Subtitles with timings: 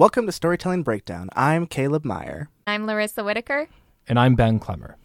[0.00, 1.28] Welcome to Storytelling Breakdown.
[1.36, 2.48] I'm Caleb Meyer.
[2.66, 3.68] I'm Larissa Whitaker.
[4.08, 4.96] And I'm Ben Clemmer.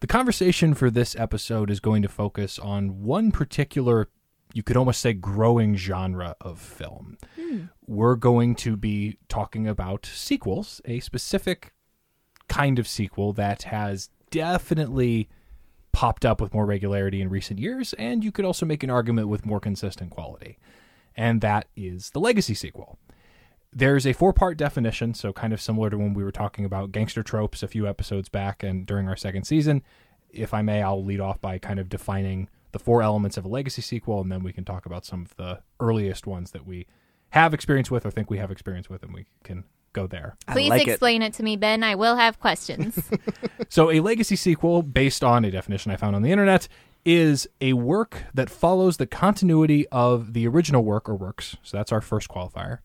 [0.00, 4.08] The conversation for this episode is going to focus on one particular,
[4.54, 7.18] you could almost say, growing genre of film.
[7.36, 7.64] Hmm.
[7.86, 11.74] We're going to be talking about sequels, a specific
[12.48, 15.28] kind of sequel that has definitely
[15.92, 19.28] popped up with more regularity in recent years, and you could also make an argument
[19.28, 20.58] with more consistent quality.
[21.14, 22.98] And that is the legacy sequel.
[23.72, 26.92] There's a four part definition, so kind of similar to when we were talking about
[26.92, 29.82] gangster tropes a few episodes back and during our second season.
[30.30, 33.48] If I may, I'll lead off by kind of defining the four elements of a
[33.48, 36.86] legacy sequel, and then we can talk about some of the earliest ones that we
[37.30, 40.36] have experience with or think we have experience with, and we can go there.
[40.52, 40.90] Please like it.
[40.90, 41.32] explain it.
[41.34, 41.82] to me, Ben.
[41.82, 42.98] I will have questions.
[43.68, 46.66] So, a legacy sequel, based on a definition I found on the internet,
[47.04, 51.56] is a work that follows the continuity of the original work or works.
[51.62, 52.78] So, that's our first qualifier.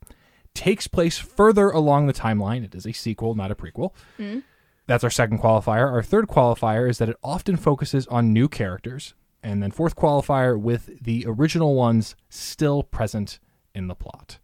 [0.56, 2.66] Takes place further along the timeline.
[2.66, 3.94] It is a sequel, not a prequel.
[4.18, 4.40] Hmm.
[4.88, 5.92] That's our second qualifier.
[5.92, 9.14] Our third qualifier is that it often focuses on new characters.
[9.44, 13.40] And then, fourth qualifier, with the original ones still present
[13.76, 14.40] in the plot.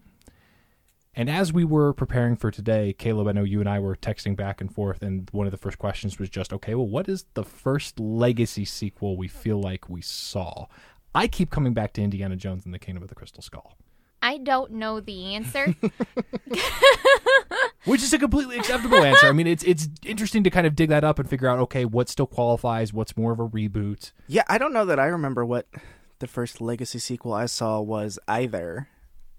[1.13, 4.35] And as we were preparing for today, Caleb, I know you and I were texting
[4.35, 7.25] back and forth, and one of the first questions was just, okay, well, what is
[7.33, 10.67] the first legacy sequel we feel like we saw?
[11.13, 13.75] I keep coming back to Indiana Jones and the Kingdom of the Crystal Skull,
[14.21, 15.75] I don't know the answer.
[17.85, 19.27] which is a completely acceptable answer.
[19.27, 21.85] I mean, it's it's interesting to kind of dig that up and figure out, okay,
[21.85, 24.11] what still qualifies, what's more of a reboot.
[24.27, 25.67] Yeah, I don't know that I remember what
[26.19, 28.87] the first legacy sequel I saw was either.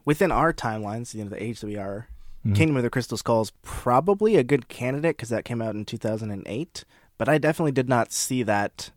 [0.05, 2.09] Within our timelines, you know, the age that we are,
[2.55, 5.85] Kingdom of the Crystal Skull is probably a good candidate because that came out in
[5.85, 6.85] 2008.
[7.17, 8.91] But I definitely did not see that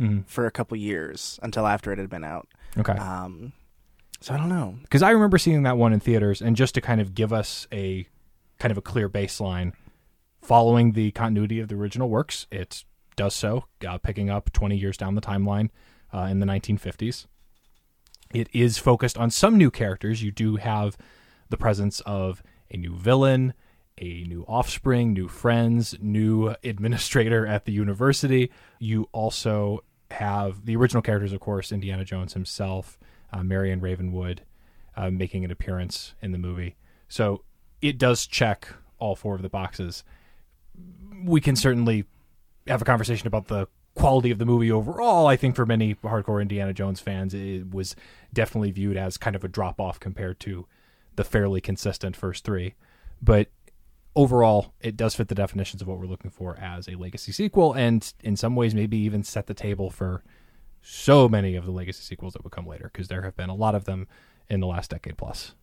[0.00, 0.26] Mhm.
[0.26, 2.48] for a couple years until after it had been out.
[2.76, 2.94] Okay.
[2.94, 3.52] Um,
[4.22, 4.76] so I don't know.
[4.82, 7.66] because I remember seeing that one in theaters, and just to kind of give us
[7.72, 8.06] a
[8.58, 9.72] kind of a clear baseline,
[10.40, 12.84] following the continuity of the original works, it
[13.16, 15.70] does so, uh, picking up 20 years down the timeline
[16.12, 17.26] uh, in the 1950s.
[18.32, 20.22] It is focused on some new characters.
[20.22, 20.96] You do have
[21.50, 23.52] the presence of a new villain,
[23.98, 28.50] a new offspring, new friends, new administrator at the university.
[28.78, 32.98] You also have the original characters, of course, Indiana Jones himself,
[33.32, 34.42] uh, Marion Ravenwood,
[34.96, 36.76] uh, making an appearance in the movie.
[37.08, 37.44] So
[37.80, 40.04] it does check all four of the boxes.
[41.24, 42.04] We can certainly
[42.66, 45.26] have a conversation about the quality of the movie overall.
[45.26, 47.94] I think for many hardcore Indiana Jones fans, it was
[48.32, 50.66] definitely viewed as kind of a drop off compared to
[51.16, 52.74] the fairly consistent first three.
[53.20, 53.48] But
[54.16, 57.72] overall, it does fit the definitions of what we're looking for as a legacy sequel,
[57.72, 60.22] and in some ways, maybe even set the table for
[60.82, 63.54] so many of the legacy sequels that would come later, because there have been a
[63.54, 64.08] lot of them
[64.48, 65.54] in the last decade plus.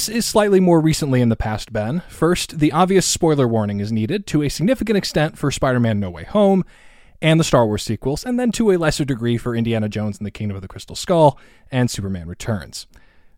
[0.00, 2.00] This is slightly more recently in the past, Ben.
[2.08, 6.08] First, the obvious spoiler warning is needed to a significant extent for Spider Man No
[6.08, 6.64] Way Home
[7.20, 10.24] and the Star Wars sequels, and then to a lesser degree for Indiana Jones and
[10.26, 11.38] the Kingdom of the Crystal Skull
[11.70, 12.86] and Superman Returns.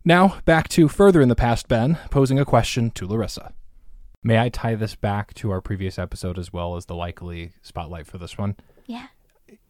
[0.05, 3.53] Now, back to further in the past, Ben, posing a question to Larissa.
[4.23, 8.07] May I tie this back to our previous episode as well as the likely spotlight
[8.07, 8.55] for this one?
[8.87, 9.09] yeah.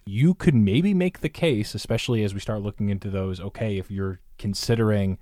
[0.04, 3.40] you could maybe make the case, especially as we start looking into those.
[3.40, 5.16] Okay, if you're considering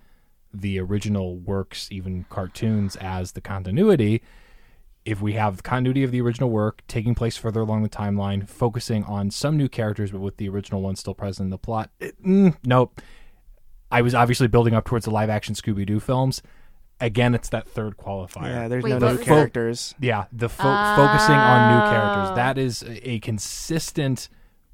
[0.53, 4.23] the original works, even cartoons, as the continuity,
[5.05, 8.47] if we have the continuity of the original work taking place further along the timeline,
[8.49, 11.91] focusing on some new characters, but with the original ones still present in the plot,
[12.01, 13.01] it, mm, nope.
[13.91, 16.43] I was obviously building up towards the live action Scooby Doo films.
[17.01, 18.45] Again, it's that third qualifier.
[18.45, 19.95] Yeah, there's Wait, no new was- characters.
[20.01, 20.63] Yeah, the fo-
[20.97, 21.91] focusing on new Oh.
[21.91, 22.37] characters.
[22.37, 24.29] That is a a consistent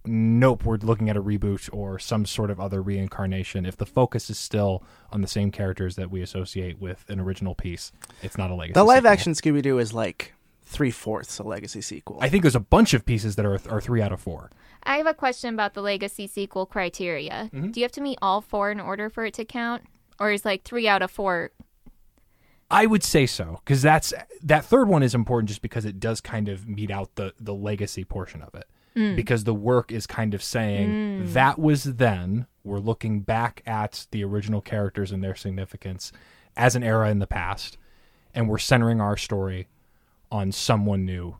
[0.06, 3.66] nope, we're looking at a reboot or some sort of other reincarnation.
[3.66, 4.82] If the focus is still
[5.12, 7.92] on the same characters that we associate with an original piece,
[8.22, 8.74] it's not a legacy.
[8.74, 9.12] The live sequel.
[9.12, 10.34] action Scooby Doo is like
[10.66, 12.18] three fourths a legacy sequel.
[12.20, 14.50] I think there's a bunch of pieces that are are three out of four.
[14.82, 17.50] I have a question about the legacy sequel criteria.
[17.52, 17.70] Mm-hmm.
[17.70, 19.84] Do you have to meet all four in order for it to count?
[20.18, 21.50] Or is like three out of four?
[22.70, 24.12] I would say so because that's
[24.42, 27.54] that third one is important just because it does kind of meet out the the
[27.54, 28.66] legacy portion of it.
[29.14, 32.46] Because the work is kind of saying that was then.
[32.64, 36.10] We're looking back at the original characters and their significance
[36.56, 37.76] as an era in the past,
[38.34, 39.68] and we're centering our story
[40.32, 41.36] on someone new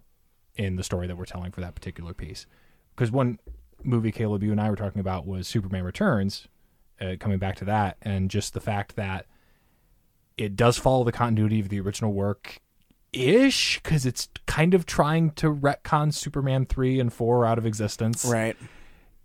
[0.54, 2.46] in the story that we're telling for that particular piece.
[2.94, 3.38] Because one
[3.82, 6.48] movie, Caleb, you and I were talking about was Superman Returns,
[7.00, 9.26] uh, coming back to that, and just the fact that
[10.36, 12.60] it does follow the continuity of the original work
[13.16, 18.24] ish because it's kind of trying to retcon Superman 3 and 4 out of existence.
[18.24, 18.56] right.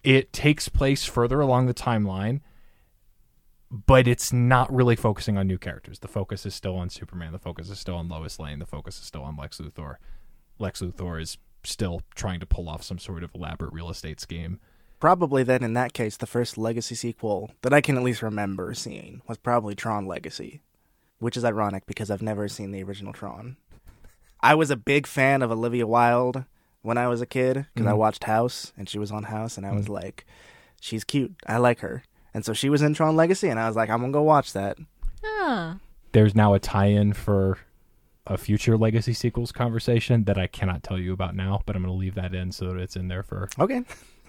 [0.04, 2.42] It takes place further along the timeline,
[3.70, 6.00] but it's not really focusing on new characters.
[6.00, 7.34] The focus is still on Superman.
[7.34, 8.58] The focus is still on Lois Lane.
[8.58, 9.98] The focus is still on Lex Luthor.
[10.58, 14.60] Lex Luthor is still trying to pull off some sort of elaborate real estate scheme.
[15.00, 18.74] Probably then, in that case, the first legacy sequel that I can at least remember
[18.74, 20.62] seeing was probably Tron Legacy,
[21.20, 23.58] which is ironic because I've never seen the original Tron.
[24.44, 26.46] I was a big fan of Olivia Wilde
[26.82, 28.00] when I was a kid because I mm-hmm.
[28.00, 29.90] watched House and she was on House, and I was mm.
[29.90, 30.26] like,
[30.80, 31.34] she's cute.
[31.48, 32.04] I like her.
[32.34, 34.24] And so she was in Tron Legacy, and I was like, I'm going to go
[34.24, 34.78] watch that.
[35.24, 35.76] Huh.
[36.14, 37.60] There's now a tie-in for
[38.26, 41.94] a future Legacy sequels conversation that I cannot tell you about now, but I'm going
[41.94, 43.84] to leave that in so that it's in there for Okay.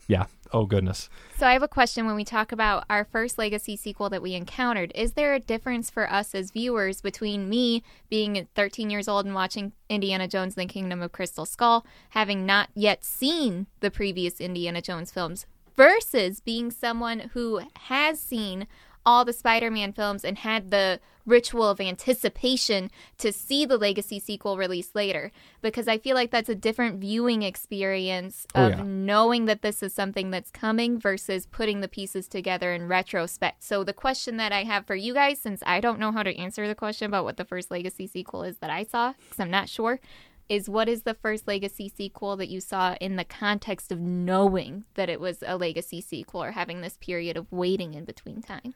[0.09, 0.27] Yeah.
[0.53, 1.09] Oh goodness.
[1.39, 4.35] So I have a question when we talk about our first legacy sequel that we
[4.35, 4.93] encountered.
[4.95, 9.35] Is there a difference for us as viewers between me being 13 years old and
[9.35, 14.41] watching Indiana Jones and the Kingdom of Crystal Skull, having not yet seen the previous
[14.41, 18.67] Indiana Jones films, versus being someone who has seen
[19.05, 24.57] all the Spider-Man films and had the ritual of anticipation to see the legacy sequel
[24.59, 28.83] released later because I feel like that's a different viewing experience Oh, of yeah.
[28.85, 33.63] knowing that this is something that's coming versus putting the pieces together in retrospect.
[33.63, 36.37] So the question that I have for you guys since I don't know how to
[36.37, 39.51] answer the question about what the first legacy sequel is that I saw cuz I'm
[39.51, 40.01] not sure
[40.49, 44.85] is what is the first legacy sequel that you saw in the context of knowing
[44.95, 48.75] that it was a legacy sequel or having this period of waiting in between time?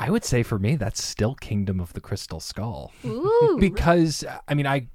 [0.00, 2.90] I would say for me that's still Kingdom of the Crystal Skull.
[3.04, 3.56] Ooh.
[3.60, 4.88] because I mean I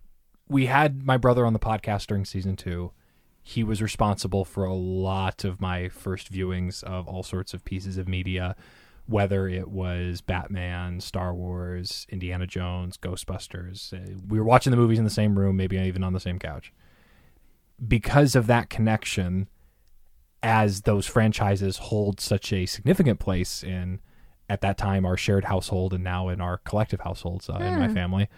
[0.49, 2.91] we had my brother on the podcast during season 2.
[3.43, 7.97] He was responsible for a lot of my first viewings of all sorts of pieces
[7.97, 8.55] of media
[9.07, 13.93] whether it was Batman, Star Wars, Indiana Jones, Ghostbusters.
[13.93, 16.39] Uh, We were watching the movies in the same room, maybe even on the same
[16.39, 16.73] couch.
[17.87, 19.47] Because of that connection
[20.41, 23.99] as those franchises hold such a significant place in
[24.49, 27.87] at that time our shared household and now in our collective households uh, in my
[27.93, 28.29] family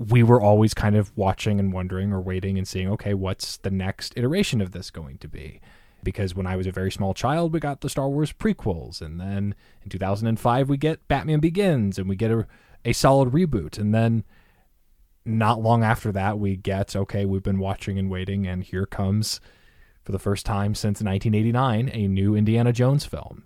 [0.00, 3.70] we were always kind of watching and wondering or waiting and seeing okay what's the
[3.70, 5.60] next iteration of this going to be?
[6.02, 9.20] Because when i was a very small child we got the star wars prequels and
[9.20, 12.46] then in 2005 we get batman begins and we get a,
[12.86, 14.24] a solid reboot and then
[15.26, 19.40] not long after that we get okay we've been watching and waiting and here comes
[20.02, 23.44] for the first time since 1989 a new indiana jones film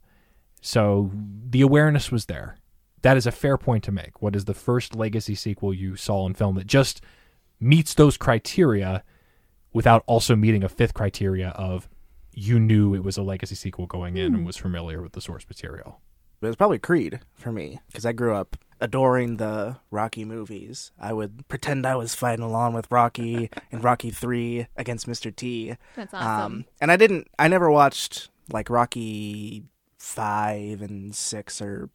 [0.64, 1.10] so
[1.50, 2.56] the awareness was there.
[3.02, 4.22] That is a fair point to make.
[4.22, 7.02] What is the first legacy sequel you saw in film that just
[7.60, 9.04] meets those criteria
[9.74, 11.86] without also meeting a fifth criteria of
[12.32, 15.46] you knew it was a legacy sequel going in and was familiar with the source
[15.46, 16.00] material?
[16.40, 20.92] But it's probably Creed for me because I grew up adoring the Rocky movies.
[20.98, 25.34] I would pretend I was fighting along with Rocky in Rocky 3 against Mr.
[25.34, 25.76] T.
[25.94, 26.52] That's awesome.
[26.52, 29.64] Um, and I didn't, I never watched like Rocky
[30.04, 31.90] 5 and 6 or,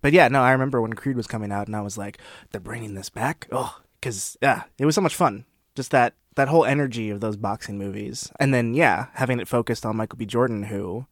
[0.00, 2.18] but yeah, no, I remember when Creed was coming out and I was like,
[2.50, 3.46] they're bringing this back?
[3.52, 5.44] Oh, because, yeah, it was so much fun.
[5.74, 8.32] Just that, that whole energy of those boxing movies.
[8.40, 10.26] And then, yeah, having it focused on Michael B.
[10.26, 11.06] Jordan, who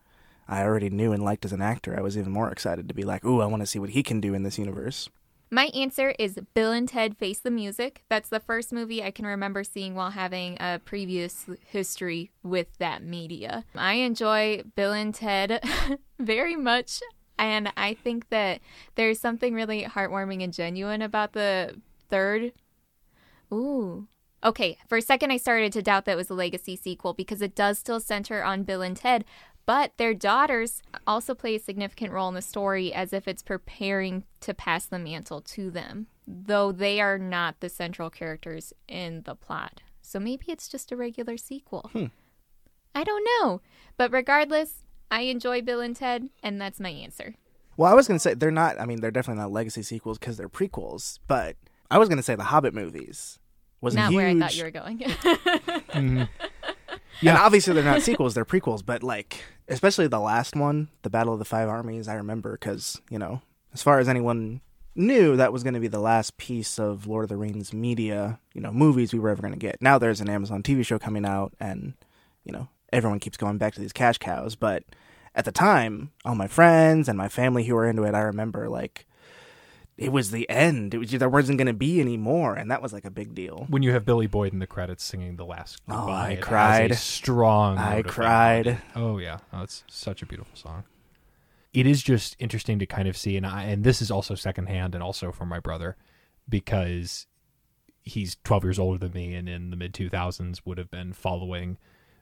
[0.49, 3.03] I already knew and liked as an actor, I was even more excited to be
[3.03, 5.11] like, ooh, I want to see what he can do in this universe.
[5.51, 8.05] My answer is Bill and Ted Face the Music.
[8.11, 13.03] That's the first movie I can remember seeing while having a previous history with that
[13.03, 13.65] media.
[13.75, 15.65] I enjoy Bill and Ted
[16.19, 17.01] very much,
[17.39, 18.61] and I think that
[18.95, 22.53] there's something really heartwarming and genuine about the third.
[23.51, 24.07] Ooh.
[24.45, 27.41] Okay, for a second I started to doubt that it was a legacy sequel because
[27.43, 29.25] it does still center on Bill and Ted,
[29.69, 34.25] but their daughters also play a significant role in the story as if it's preparing
[34.41, 39.35] to pass the mantle to them, though they are not the central characters in the
[39.35, 39.83] plot.
[40.01, 41.91] So maybe it's just a regular sequel.
[41.93, 42.07] Hmm.
[42.95, 43.61] I don't know.
[43.99, 47.35] But regardless, I enjoy Bill and Ted, and that's my answer.
[47.77, 48.81] Well, I was gonna say they're not.
[48.81, 51.19] I mean, they're definitely not legacy sequels because they're prequels.
[51.29, 51.57] But
[51.91, 53.39] I was gonna say the Hobbit movies
[53.83, 54.17] was Not a huge.
[54.17, 54.99] where I thought you were going.
[55.89, 56.19] Mm-hmm.
[56.19, 56.29] And
[57.21, 57.43] Yeah.
[57.43, 58.85] obviously they're not sequels; they're prequels.
[58.85, 63.01] But like, especially the last one, the Battle of the Five Armies, I remember because
[63.11, 64.61] you know, as far as anyone
[64.95, 68.41] knew, that was going to be the last piece of Lord of the Rings media,
[68.55, 69.81] you know, movies we were ever going to get.
[69.81, 71.95] Now there's an Amazon TV show coming out, and
[72.45, 74.57] you know, everyone keeps going back to these cash cows.
[74.57, 74.85] But
[75.35, 78.69] at the time, all my friends and my family who were into it, I remember
[78.69, 79.05] like.
[79.99, 80.95] It was the end.
[80.95, 83.35] It was there wasn't going to be any more, and that was like a big
[83.35, 83.67] deal.
[83.69, 86.95] when you have Billy Boyd in the credits singing the last Oh, goodbye, I cried.
[86.97, 87.79] strong.
[87.79, 88.79] I cried.
[88.95, 90.85] Oh yeah, oh, it's such a beautiful song.
[91.75, 94.95] It is just interesting to kind of see, and I, and this is also secondhand,
[94.95, 95.97] and also from my brother,
[96.49, 97.27] because
[98.03, 101.77] he's 12 years older than me, and in the mid 2000s would have been following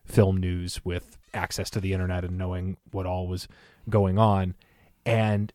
[0.04, 3.46] film news with access to the internet and knowing what all was
[3.88, 4.54] going on,
[5.04, 5.52] and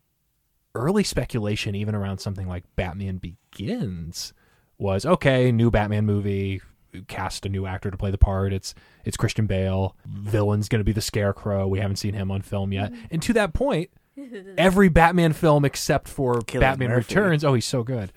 [0.76, 4.34] early speculation, even around something like Batman Begins,
[4.78, 6.62] was okay, new Batman movie,
[7.08, 8.54] cast a new actor to play the part.
[8.54, 8.74] It's
[9.06, 9.96] it's Christian Bale.
[10.06, 11.68] Villain's going to be the Scarecrow.
[11.68, 12.92] We haven't seen him on film yet.
[12.92, 13.06] Mm-hmm.
[13.12, 13.90] And to that point,
[14.58, 17.16] every Batman film except for Cillian Batman Murphy.
[17.16, 17.44] Returns.
[17.44, 18.12] Oh, he's so good.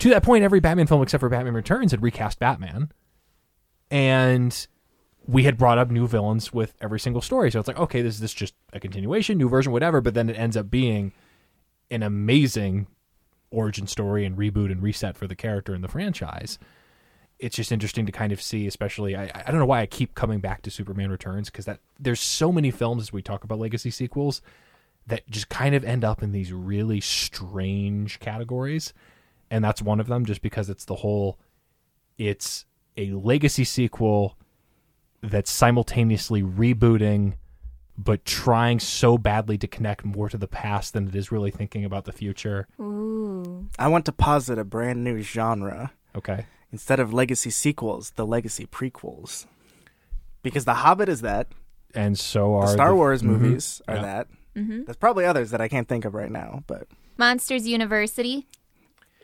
[0.00, 2.90] To that point, every Batman film except for Batman Returns had recast Batman,
[3.90, 4.66] and
[5.26, 7.50] we had brought up new villains with every single story.
[7.50, 10.00] So it's like, okay, this is this just a continuation, new version, whatever.
[10.00, 11.12] But then it ends up being
[11.90, 12.86] an amazing
[13.50, 16.58] origin story and reboot and reset for the character in the franchise.
[17.38, 20.14] It's just interesting to kind of see, especially I, I don't know why I keep
[20.14, 23.58] coming back to Superman Returns because that there's so many films as we talk about
[23.58, 24.40] legacy sequels
[25.06, 28.94] that just kind of end up in these really strange categories,
[29.50, 30.24] and that's one of them.
[30.24, 31.38] Just because it's the whole,
[32.16, 32.64] it's
[32.96, 34.38] a legacy sequel
[35.22, 37.34] that's simultaneously rebooting
[37.96, 41.84] but trying so badly to connect more to the past than it is really thinking
[41.84, 42.66] about the future.
[42.80, 43.68] Ooh.
[43.78, 45.92] I want to posit a brand new genre.
[46.16, 46.46] Okay.
[46.72, 49.46] Instead of legacy sequels, the legacy prequels.
[50.42, 51.48] Because The Hobbit is that.
[51.94, 53.26] And so are The Star Wars Mhm.
[53.26, 54.02] movies are Yeah.
[54.02, 54.28] that.
[54.56, 58.46] hmm There's probably others that I can't think of right now, but Monsters University.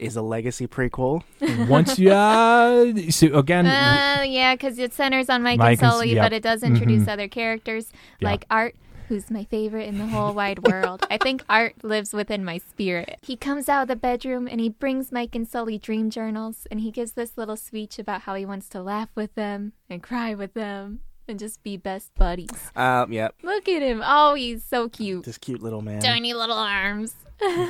[0.00, 1.23] Is a legacy prequel.
[1.69, 5.92] Once you uh, so again, Uh, yeah, because it centers on Mike, Mike and and-
[5.92, 6.25] Sully, yep.
[6.25, 7.09] but it does introduce Mhm.
[7.09, 8.30] other characters Yeah.
[8.30, 8.75] like Art,
[9.09, 11.04] who's my favorite in the whole wide world.
[11.11, 13.19] I think Art lives within my spirit.
[13.23, 16.80] He comes out of the bedroom and he brings Mike and Sully dream journals, and
[16.80, 20.35] he gives this little speech about how he wants to laugh with them and cry
[20.35, 22.71] with them and just be best buddies.
[22.75, 24.02] Um, yeah, Look at him.
[24.04, 25.25] Oh, he's so cute.
[25.25, 26.00] this cute little man.
[26.00, 27.14] Tiny little arms.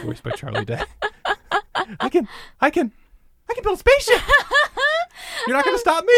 [0.05, 0.83] voiced by Charlie Day.
[2.01, 2.29] I can,
[2.61, 2.93] I can,
[3.49, 4.21] I can build a spaceship.
[5.47, 6.15] You're not going to stop me.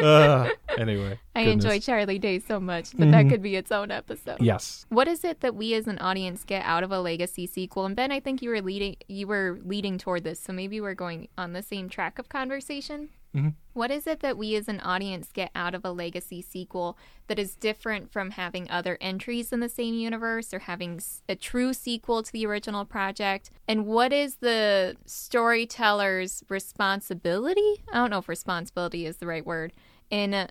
[0.02, 1.64] uh, anyway, I goodness.
[1.64, 3.30] enjoy Charlie Day so much, but that Mhm.
[3.30, 4.40] could be its own episode.
[4.40, 4.86] Yes.
[4.88, 7.84] What is it that we as an audience get out of a legacy sequel?
[7.86, 10.94] And Ben, I think you were leading you were leading toward this, so maybe we're
[10.94, 13.08] going on the same track of conversation.
[13.34, 13.54] Mhm.
[13.74, 17.38] What is it that we as an audience get out of a legacy sequel that
[17.38, 22.22] is different from having other entries in the same universe or having a true sequel
[22.22, 23.50] to the original project?
[23.68, 27.82] And what is the storyteller's responsibility?
[27.92, 29.72] I don't know if responsibility is the right word
[30.10, 30.48] in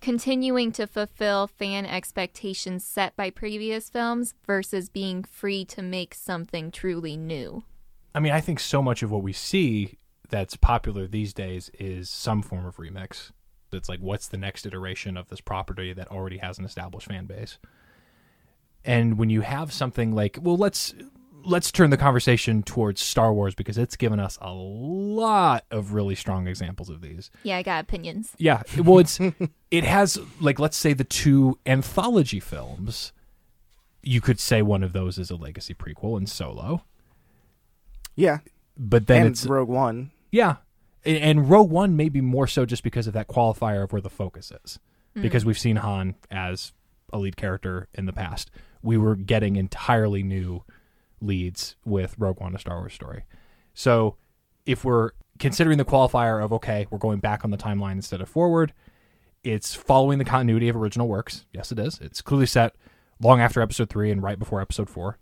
[0.00, 6.70] continuing to fulfill fan expectations set by previous films versus being free to make something
[6.70, 7.64] truly new.
[8.14, 12.10] I mean, I think so much of what we see that's popular these days is
[12.10, 13.30] some form of remix.
[13.72, 17.26] It's like, what's the next iteration of this property that already has an established fan
[17.26, 17.58] base?
[18.84, 20.94] And when you have something like, well, let's
[21.48, 26.14] let's turn the conversation towards Star Wars because it's given us a lot of really
[26.14, 27.30] strong examples of these.
[27.42, 28.32] Yeah, I got opinions.
[28.38, 29.18] Yeah, well, it's
[29.70, 33.12] it has like let's say the two anthology films.
[34.02, 36.84] You could say one of those is a legacy prequel in Solo,
[38.14, 38.38] Yeah,
[38.76, 40.12] but then and it's Rogue One.
[40.30, 40.56] yeah,
[41.04, 44.10] and, and Rogue One maybe more so just because of that qualifier of where the
[44.10, 44.78] focus is,
[45.16, 45.22] mm.
[45.22, 46.72] because we've seen Han as
[47.12, 48.50] a lead character in the past.
[48.82, 50.62] We were getting entirely new
[51.20, 53.24] leads with Rogue One, a Star Wars story.
[53.74, 54.16] So
[54.66, 58.28] if we're considering the qualifier of okay, we're going back on the timeline instead of
[58.28, 58.72] forward,
[59.44, 61.46] it's following the continuity of original works.
[61.52, 61.98] Yes, it is.
[62.00, 62.74] It's clearly set
[63.20, 65.18] long after Episode three and right before Episode four.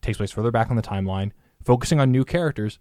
[0.00, 1.32] takes place further back on the timeline,
[1.64, 2.78] focusing on new characters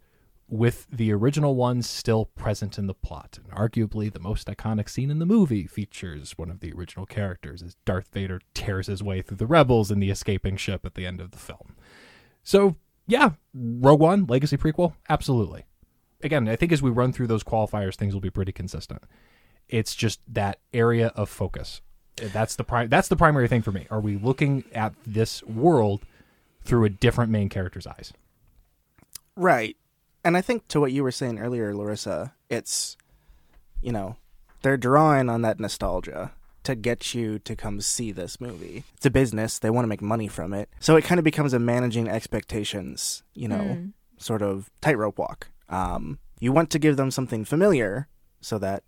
[0.48, 3.40] with the original ones still present in the plot.
[3.44, 7.64] And arguably, the most iconic scene in the movie features one of the original characters
[7.64, 11.08] as Darth Vader tears his way through the rebels in the escaping ship at the
[11.08, 11.76] end of the film.
[12.46, 15.66] So, yeah, Rogue One, Legacy prequel, absolutely.
[16.24, 19.04] Again, I think as we run through those qualifiers, things will be pretty consistent.
[19.68, 21.82] It's just that area of focus
[22.18, 23.88] That's the pri- that's the primary thing for me.
[23.90, 26.06] Are we looking at this world
[26.64, 28.14] through a different main character's eyes?
[29.36, 29.76] Right.
[30.24, 32.96] And I think to what you were saying earlier, Larissa, it's,
[33.82, 34.16] you know,
[34.62, 36.32] they're drawing on that nostalgia
[36.66, 38.84] to get you to come see this movie.
[38.96, 40.70] It's a business, they want to make money from it.
[40.80, 43.94] So it kind of becomes a managing expectations, you know, Mm.
[44.18, 45.48] sort of tightrope walk.
[45.70, 48.08] Um, you want to give them something familiar
[48.42, 48.84] so that,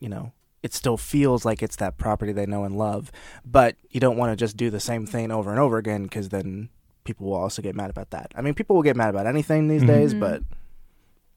[0.00, 3.10] you know, it still feels like it's that property they know and love,
[3.44, 6.28] but you don't want to just do the same thing over and over again because
[6.28, 6.68] then
[7.04, 8.30] people will also get mad about that.
[8.36, 9.86] I mean, people will get mad about anything these Mhm.
[9.88, 10.20] days, Mhm.
[10.20, 10.42] but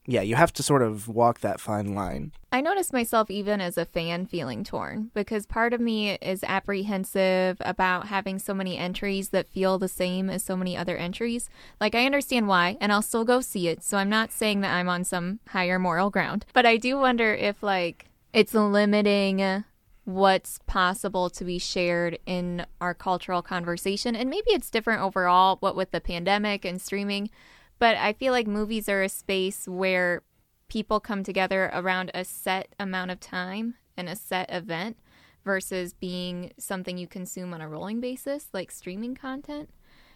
[0.07, 2.31] yeah, you have to sort of walk that fine line.
[2.51, 7.57] I notice myself even as a fan feeling torn because part of me is apprehensive
[7.59, 11.50] about having so many entries that feel the same as so many other entries.
[11.81, 13.83] Like, I understand why, and I'll still go see it.
[13.83, 16.45] So I'm not saying that I'm on some higher moral ground.
[16.53, 19.63] But I do wonder if, like, it's limiting
[20.05, 24.15] what's possible to be shared in our cultural conversation.
[24.15, 27.31] And maybe it's different overall, what with the pandemic and streaming.
[27.79, 30.24] But I feel like movies are a space where
[30.67, 34.98] people come together around a set amount of time and a set event
[35.44, 39.70] versus being something you consume on a rolling basis, like streaming content.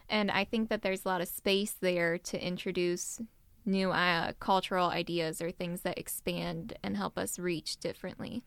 [0.10, 3.22] And I think that there's a lot of space there to introduce
[3.66, 8.44] new uh, cultural ideas or things that expand and help us reach differently.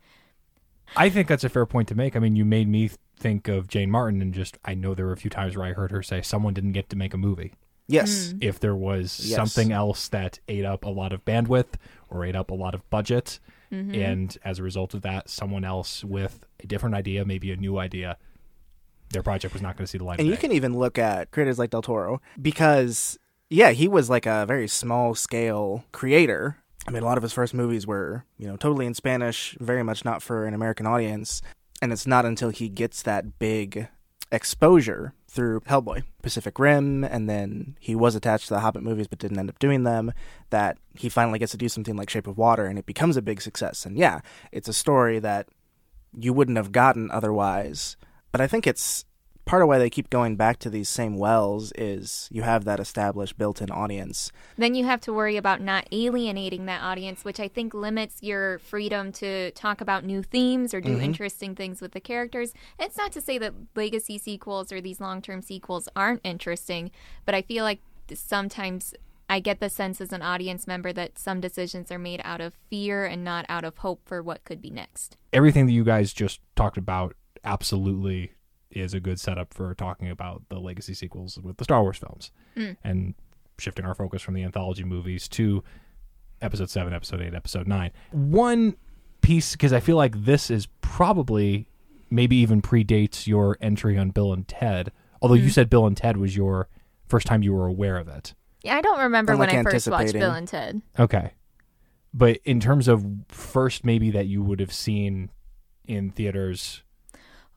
[0.97, 2.15] I think that's a fair point to make.
[2.15, 5.13] I mean, you made me think of Jane Martin, and just I know there were
[5.13, 7.53] a few times where I heard her say someone didn't get to make a movie.
[7.87, 8.33] Yes.
[8.41, 9.35] If there was Yes.
[9.35, 11.73] something else that ate up a lot of bandwidth
[12.09, 13.39] or ate up a lot of budget,
[13.71, 13.95] Mm-hmm.
[13.95, 17.79] and as a result of that, someone else with a different idea, maybe a new
[17.79, 18.17] idea,
[19.09, 20.41] their project was not going to see the light And of you day.
[20.41, 23.17] can even look at creators like Del Toro because,
[23.49, 26.57] yeah, he was like a very small scale creator.
[26.87, 29.81] I mean, a lot of his first movies were, you know, totally in Spanish, very
[29.81, 31.41] much not for an American audience.
[31.81, 33.87] And it's not until he gets that big
[34.31, 39.17] exposure through Hellboy, Pacific Rim, and then he was attached to the Hobbit movies but
[39.17, 40.13] didn't end up doing them,
[40.51, 43.21] that he finally gets to do something like Shape of Water and it becomes a
[43.21, 43.83] big success.
[43.83, 44.19] And yeah,
[44.51, 45.47] it's a story that
[46.15, 47.97] you wouldn't have gotten otherwise.
[48.31, 49.05] But I think it's
[49.45, 52.79] part of why they keep going back to these same wells is you have that
[52.79, 54.31] established built-in audience.
[54.57, 58.59] then you have to worry about not alienating that audience, which I think limits your
[58.59, 61.01] freedom to talk about new themes or do mm-hmm.
[61.01, 62.53] interesting things with the characters.
[62.79, 66.91] It's not to say that legacy sequels or these long term sequels aren't interesting,
[67.25, 67.81] but I feel like
[68.13, 68.93] sometimes
[69.29, 72.53] I get the sense as an audience member that some decisions are made out of
[72.69, 75.17] fear and not out of hope for what could be next.
[75.31, 78.33] Everything that you guys just talked about absolutely
[78.75, 82.31] is a good setup for talking about the legacy sequels with the Star Wars films
[82.55, 82.75] mm.
[82.83, 83.15] and
[83.57, 85.63] shifting our focus from the anthology movies to
[86.41, 87.91] episode 7, episode 8, episode 9.
[88.11, 88.75] One
[89.21, 91.67] piece because I feel like this is probably
[92.09, 94.91] maybe even predates your entry on Bill and Ted.
[95.21, 95.53] Although you mm.
[95.53, 96.67] said Bill and Ted was your
[97.07, 98.35] first time you were aware of it.
[98.63, 100.13] Yeah, I don't remember I'm, when like, I first watched.
[100.13, 100.81] Bill and Ted.
[100.99, 101.31] Okay.
[102.13, 105.29] But in terms of first maybe that you would have seen
[105.85, 106.83] in theaters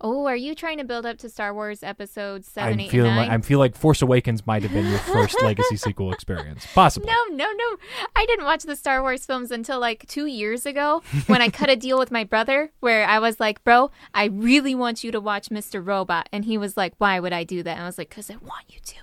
[0.01, 3.11] Oh, are you trying to build up to Star Wars Episode 7, I'm 8, feeling
[3.13, 3.29] and 9?
[3.29, 6.67] like I feel like Force Awakens might have been your first legacy sequel experience.
[6.75, 7.09] Possibly.
[7.09, 7.77] No, no, no.
[8.15, 11.71] I didn't watch the Star Wars films until like two years ago when I cut
[11.71, 15.21] a deal with my brother where I was like, bro, I really want you to
[15.21, 15.85] watch Mr.
[15.85, 16.29] Robot.
[16.31, 17.73] And he was like, why would I do that?
[17.73, 18.97] And I was like, because I want you to.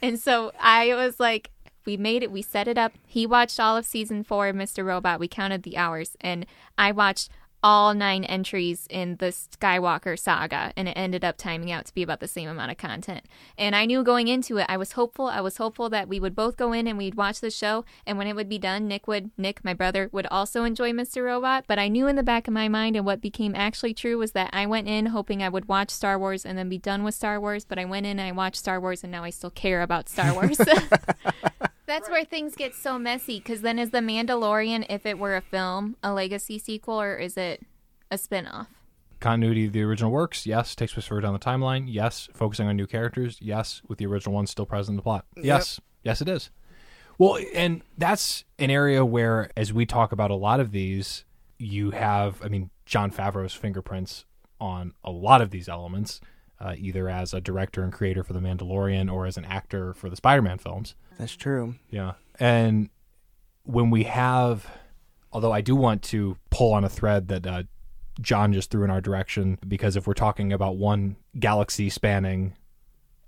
[0.00, 1.50] And so I was like,
[1.84, 2.92] we made it, we set it up.
[3.06, 4.84] He watched all of season four of Mr.
[4.84, 5.20] Robot.
[5.20, 6.16] We counted the hours.
[6.20, 7.30] And I watched
[7.62, 12.02] all nine entries in the Skywalker saga, and it ended up timing out to be
[12.02, 13.24] about the same amount of content.
[13.58, 15.26] And I knew going into it, I was hopeful.
[15.26, 18.18] I was hopeful that we would both go in and we'd watch the show, and
[18.18, 21.24] when it would be done, Nick would, Nick, my brother, would also enjoy Mr.
[21.24, 21.64] Robot.
[21.66, 24.32] But I knew in the back of my mind, and what became actually true was
[24.32, 27.14] that I went in hoping I would watch Star Wars and then be done with
[27.14, 27.64] Star Wars.
[27.64, 30.08] But I went in and I watched Star Wars, and now I still care about
[30.08, 30.60] Star Wars.
[31.86, 35.40] That's where things get so messy because then is The Mandalorian, if it were a
[35.40, 37.62] film, a legacy sequel, or is it
[38.10, 38.68] a spin off?
[39.20, 40.74] Continuity of the original works, yes.
[40.74, 42.28] Takes place further down the timeline, yes.
[42.34, 43.82] Focusing on new characters, yes.
[43.88, 45.80] With the original ones still present in the plot, yes.
[46.02, 46.50] Yes, it is.
[47.18, 51.24] Well, and that's an area where, as we talk about a lot of these,
[51.58, 54.26] you have, I mean, Jon Favreau's fingerprints
[54.60, 56.20] on a lot of these elements,
[56.60, 60.10] uh, either as a director and creator for The Mandalorian or as an actor for
[60.10, 60.94] the Spider Man films.
[61.18, 61.74] That's true.
[61.90, 62.12] Yeah.
[62.38, 62.90] And
[63.64, 64.66] when we have,
[65.32, 67.62] although I do want to pull on a thread that uh,
[68.20, 72.54] John just threw in our direction, because if we're talking about one galaxy spanning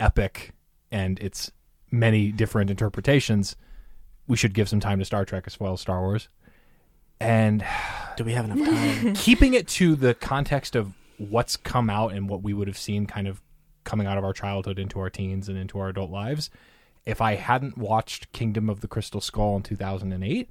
[0.00, 0.52] epic
[0.90, 1.50] and its
[1.90, 3.56] many different interpretations,
[4.26, 6.28] we should give some time to Star Trek as well as Star Wars.
[7.20, 7.64] And
[8.16, 9.14] Do we have enough time?
[9.14, 13.06] keeping it to the context of what's come out and what we would have seen
[13.06, 13.40] kind of
[13.84, 16.50] coming out of our childhood into our teens and into our adult lives.
[17.08, 20.48] If I hadn't watched Kingdom of the Crystal Skull in 2008,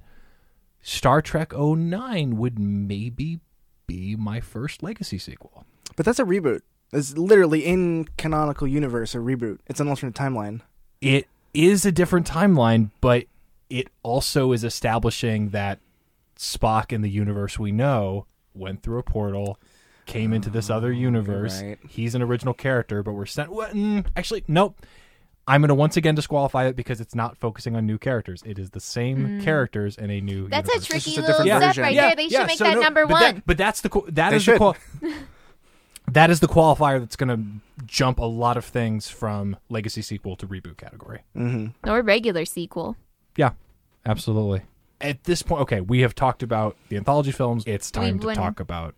[0.82, 3.38] Star Trek 09 would maybe
[3.86, 5.64] be my first legacy sequel.
[5.94, 6.62] But that's a reboot.
[6.92, 9.58] It's literally in canonical universe a reboot.
[9.68, 10.62] It's an alternate timeline.
[11.00, 13.26] It is a different timeline, but
[13.70, 15.78] it also is establishing that
[16.36, 19.60] Spock in the universe we know went through a portal,
[20.06, 21.62] came into this other universe.
[21.62, 21.78] right.
[21.88, 23.50] He's an original character, but we're sent.
[23.50, 24.84] Mm, actually, nope.
[25.48, 28.42] I'm going to once again disqualify it because it's not focusing on new characters.
[28.46, 30.46] It is the same characters in a new.
[30.46, 30.50] Mm.
[30.50, 30.84] That's universe.
[30.84, 31.82] a tricky just a little different step version.
[31.84, 32.16] right Yeah, there.
[32.16, 33.22] They yeah, should make so that no, number but one.
[33.22, 34.76] that- but that's the qu- that They is the qual-
[36.12, 40.36] that is the qualifier that's going to jump a lot of things from legacy sequel
[40.36, 41.20] to reboot category.
[41.36, 41.88] Mm-hmm.
[41.90, 42.96] or regular sequel.
[43.36, 43.50] Yeah,
[44.06, 44.62] absolutely.
[45.00, 47.62] At this point, okay, we have talked about the anthology films.
[47.66, 48.94] It's time We to wouldn't- talk about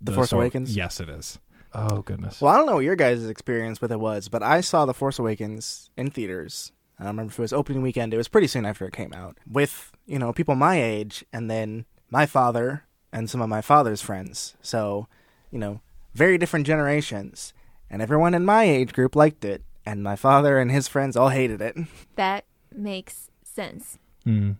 [0.00, 0.76] The Force Star- Awakens?
[0.76, 1.38] Yes, it is.
[1.78, 2.40] Oh goodness.
[2.40, 4.94] Well, I don't know what your guys' experience with it was, but I saw The
[4.94, 6.72] Force Awakens in theaters.
[6.98, 8.14] I don't remember if it was opening weekend.
[8.14, 9.36] It was pretty soon after it came out.
[9.46, 14.00] With, you know, people my age and then my father and some of my father's
[14.00, 14.56] friends.
[14.62, 15.06] So,
[15.50, 15.82] you know,
[16.14, 17.52] very different generations.
[17.90, 19.62] And everyone in my age group liked it.
[19.84, 21.76] And my father and his friends all hated it.
[22.16, 23.98] That makes sense.
[24.24, 24.52] Hmm.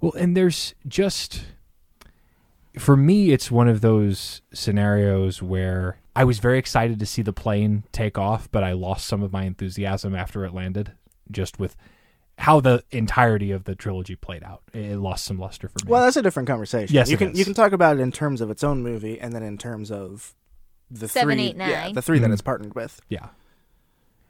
[0.00, 1.44] Well, and there's just
[2.78, 7.32] for me, it's one of those scenarios where I was very excited to see the
[7.32, 10.92] plane take off, but I lost some of my enthusiasm after it landed,
[11.30, 11.74] just with
[12.38, 14.62] how the entirety of the trilogy played out.
[14.74, 15.90] It lost some luster for me.
[15.90, 16.94] Well, that's a different conversation.
[16.94, 17.38] Yes, you it can is.
[17.38, 19.90] you can talk about it in terms of its own movie, and then in terms
[19.90, 20.34] of
[20.90, 22.32] the Seven, three, eight, yeah, the three that Mhm.
[22.34, 23.00] it's partnered with.
[23.08, 23.28] Yeah.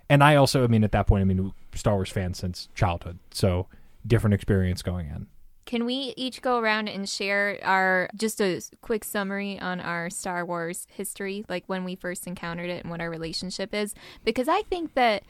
[0.08, 3.18] And I also, I mean, at that point, I mean, Star Wars fan since childhood,
[3.32, 3.66] so
[4.06, 5.26] different experience going in.
[5.64, 10.44] Can we each go around and share our just a quick summary on our Star
[10.44, 13.94] Wars history, like when we first encountered it and what our relationship is?
[14.24, 15.22] Because I think that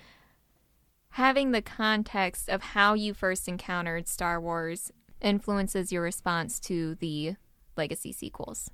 [1.10, 4.90] having the context of how you first encountered Star Wars
[5.20, 7.36] influences your response to the
[7.76, 8.70] legacy sequels.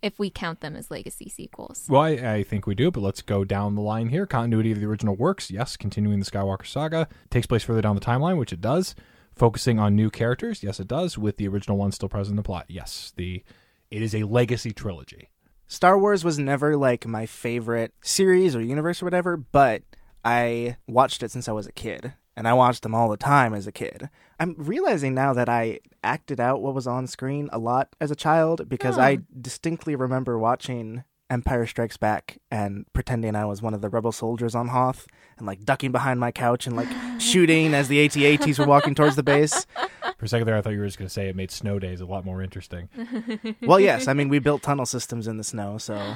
[0.00, 1.86] If we count them as legacy sequels.
[1.88, 4.26] Well, I, I think we do, but let's go down the line here.
[4.26, 5.76] Continuity of the original works, yes.
[5.76, 8.94] Continuing the Skywalker saga takes place further down the timeline, which it does.
[9.38, 11.16] Focusing on new characters, yes, it does.
[11.16, 13.12] With the original one still present in the plot, yes.
[13.16, 13.42] The
[13.90, 15.30] it is a legacy trilogy.
[15.66, 19.82] Star Wars was never like my favorite series or universe or whatever, but
[20.24, 22.14] I watched it since I was a kid.
[22.36, 24.08] And I watched them all the time as a kid.
[24.38, 28.16] I'm realizing now that I acted out what was on screen a lot as a
[28.16, 29.02] child because Huh.
[29.02, 34.12] I distinctly remember watching Empire Strikes Back and pretending I was one of the rebel
[34.12, 36.88] soldiers on Hoth and like ducking behind my couch and like
[37.20, 39.66] shooting as the AT-ATs were walking towards the base.
[40.18, 41.78] For a second there, I thought you were just going to say it made snow
[41.78, 42.88] days a lot more interesting.
[43.62, 46.14] Well, yes, I mean we built tunnel systems in the snow, so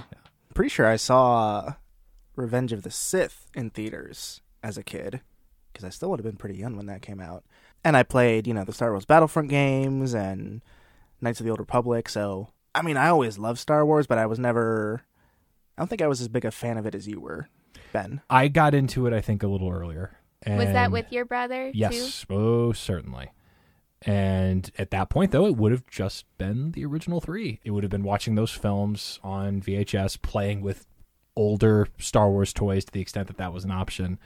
[0.55, 1.75] pretty sure I saw
[2.37, 5.21] Revenge of the Sith in theaters as a kid
[5.73, 7.45] because I still would have been pretty young when that came out.
[7.85, 10.63] And I played, you know, the Star Wars Battlefront games and
[11.21, 12.09] Knights of the Old Republic.
[12.09, 15.03] So, I mean, I always loved Star Wars, but I was never.
[15.77, 17.49] I don't think I was as big a fan of it as you were,
[17.93, 18.21] Ben.
[18.29, 20.17] I got into it, I think, a little earlier.
[20.47, 21.79] Was that with your brother too?
[21.79, 23.31] Yes, most certainly.
[24.05, 27.61] And at that point, though, it would have just been the original three.
[27.63, 30.87] It would have been watching those films on VHS, playing with
[31.37, 34.19] older Star Wars toys to the extent that that was an option.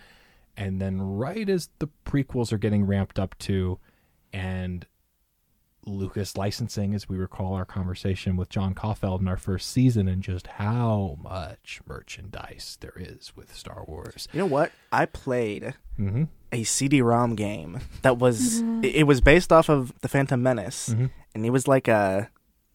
[0.57, 3.79] And then, right as the prequels are getting ramped up to,
[4.33, 4.87] and
[5.87, 10.23] Lucas licensing, as we recall our conversation with John Caulfield in our first season, and
[10.23, 14.29] just how much merchandise there is with Star Wars.
[14.33, 14.73] You know what?
[14.93, 16.25] I played Mm-hmm.
[16.53, 21.11] a CD-ROM game that was it it was based off of the Phantom Menace, Mhm.
[21.35, 22.29] and it was like a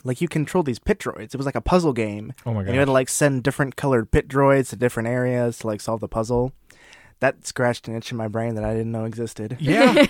[0.03, 1.35] like you control these pit droids.
[1.35, 2.73] It was like a puzzle game, Oh my god!
[2.73, 5.99] you had to like send different colored pit droids to different areas to like solve
[5.99, 6.53] the puzzle.
[7.21, 9.57] That scratched an itch in my brain that I didn't know existed.
[9.59, 10.05] Yeah.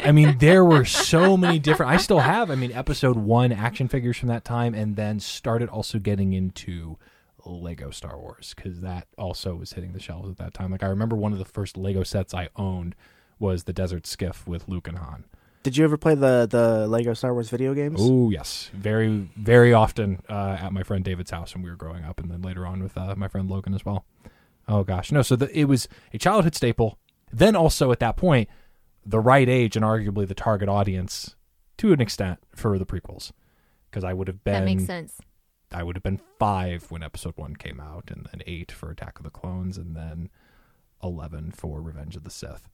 [0.00, 1.92] I mean, there were so many different.
[1.92, 5.68] I still have, I mean, episode one action figures from that time, and then started
[5.68, 6.98] also getting into
[7.44, 10.72] Lego Star Wars because that also was hitting the shelves at that time.
[10.72, 12.96] Like, I remember one of the first Lego sets I owned
[13.38, 15.24] was the Desert Skiff with Luke and Han.
[15.62, 17.98] Did you ever play the the Lego Star Wars video games?
[18.00, 18.70] Oh, yes.
[18.72, 22.30] Very, very often uh, at my friend David's house when we were growing up, and
[22.30, 24.04] then later on with uh, my friend Logan as well.
[24.68, 25.12] Oh, gosh.
[25.12, 26.98] No, so the, it was a childhood staple.
[27.32, 28.48] Then also at that point,
[29.04, 31.36] the right age and arguably the target audience
[31.78, 33.32] to an extent for the prequels.
[33.90, 35.14] Because I would have been That makes sense.
[35.72, 39.18] I would have been five when episode one came out, and then eight for Attack
[39.18, 40.30] of the Clones, and then
[41.02, 42.68] eleven for Revenge of the Sith.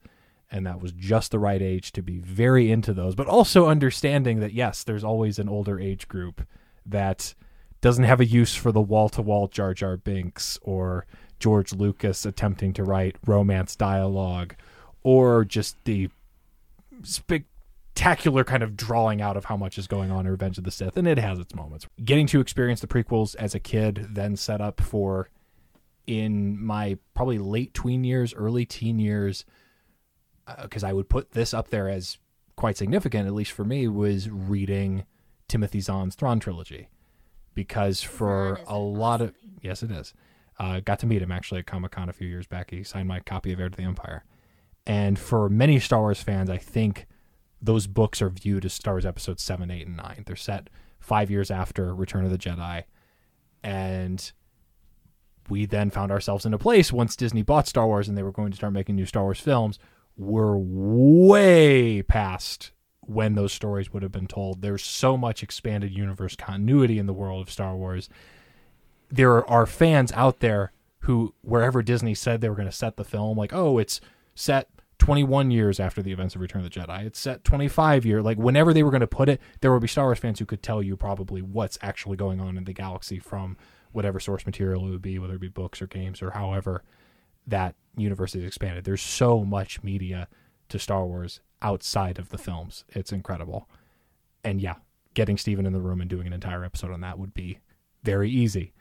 [0.51, 4.39] And that was just the right age to be very into those, but also understanding
[4.41, 6.45] that yes, there's always an older age group
[6.85, 7.33] that
[7.81, 11.05] doesn't have a use for the wall to wall Jar Jar Binks or
[11.43, 14.55] George Lucas attempting to write romance dialogue
[15.03, 16.09] or just the
[17.01, 20.71] spectacular kind of drawing out of how much is going on in Revenge of the
[20.71, 20.95] Sith.
[20.95, 21.85] And it has its moments.
[22.01, 25.27] Getting to experience the prequels as a kid, then set up for
[26.07, 29.43] in my probably late tween years, early teen years,
[30.61, 32.19] because uh, I would put this up there as
[32.55, 35.03] quite significant, at least for me, was reading
[35.49, 36.87] Timothy Zahn's Thrawn trilogy.
[37.53, 40.13] Because for a lot of yes, it is.
[40.59, 42.71] Uh, got to meet him actually at Comic Con a few years back.
[42.71, 44.23] He signed my copy of Heir to the Empire.
[44.85, 47.07] And for many Star Wars fans, I think
[47.61, 50.23] those books are viewed as Star Wars episodes 7, 8, and 9.
[50.25, 52.83] They're set five years after Return of the Jedi.
[53.63, 54.31] And
[55.49, 58.31] we then found ourselves in a place once Disney bought Star Wars and they were
[58.31, 59.79] going to start making new Star Wars films.
[60.17, 64.61] We're way past when those stories would have been told.
[64.61, 68.09] There's so much expanded universe continuity in the world of Star Wars
[69.13, 70.71] there are fans out there
[71.01, 74.01] who wherever Disney said they were going to set the film, like, oh, it's
[74.33, 77.05] set 21 years after the events of Return of the Jedi.
[77.05, 78.23] It's set 25 year.
[78.23, 80.45] Like whenever they were going to put it, there would be Star Wars fans who
[80.45, 83.55] could tell you probably what's actually going on in the galaxy from
[83.91, 86.83] whatever source material it would be, whether it be books or games or however
[87.45, 88.83] that universe is expanded.
[88.83, 90.27] There's so much media
[90.69, 92.83] to Star Wars outside of the films.
[92.89, 93.69] It's incredible.
[94.43, 94.75] And yeah,
[95.13, 97.59] getting Steven in the room and doing an entire episode on that would be
[98.03, 98.73] very easy.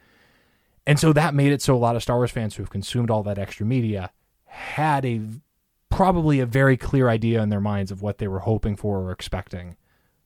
[0.87, 3.11] And so that made it so a lot of Star Wars fans who have consumed
[3.11, 4.11] all that extra media
[4.47, 5.21] had a
[5.91, 9.13] probably a very clear idea in their minds of what they were hoping for or
[9.13, 9.77] expecting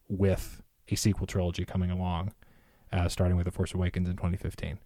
[0.08, 2.32] with a sequel trilogy coming along,
[2.92, 4.78] uh, starting with The Force Awakens in 2015.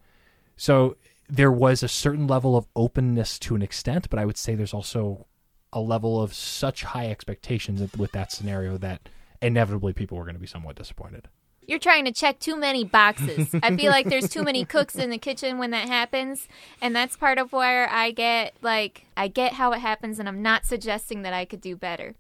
[0.56, 0.96] So
[1.28, 4.74] there was a certain level of openness to an extent, but I would say there's
[4.74, 5.26] also
[5.72, 9.09] a level of such high expectations with that scenario that
[9.40, 11.28] inevitably people were going to be somewhat disappointed
[11.66, 13.55] you're trying to check too many boxes.
[13.62, 16.49] I feel like there's too many cooks in the kitchen when that happens,
[16.83, 20.42] and that's part of where I get like I get how it happens and I'm
[20.42, 22.14] not suggesting that I could do better.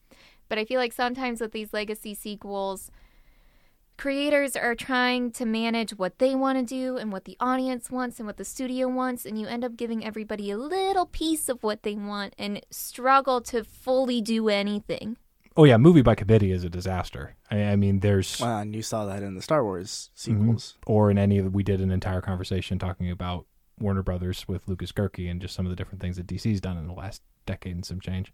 [0.48, 2.90] But I feel like sometimes with these legacy sequels,
[3.96, 8.18] creators are trying to manage what they want to do and what the audience wants
[8.18, 11.62] and what the studio wants and you end up giving everybody a little piece of
[11.62, 15.16] what they want and struggle to fully do anything.
[15.56, 17.36] Oh yeah, movie by committee is a disaster.
[17.50, 20.92] I, I mean, there's well, and you saw that in the Star Wars sequels, mm-hmm.
[20.92, 23.46] or in any of we did an entire conversation talking about
[23.80, 26.76] Warner Brothers with Lucas Gerke and just some of the different things that DC's done
[26.76, 28.32] in the last decade and some change.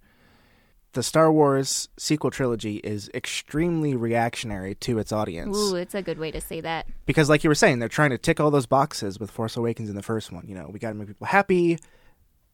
[0.93, 5.57] The Star Wars sequel trilogy is extremely reactionary to its audience.
[5.57, 6.87] Ooh, it's a good way to say that.
[7.05, 9.91] Because, like you were saying, they're trying to tick all those boxes with Force Awakens
[9.91, 10.47] in the first one.
[10.49, 11.79] You know, we got to make people happy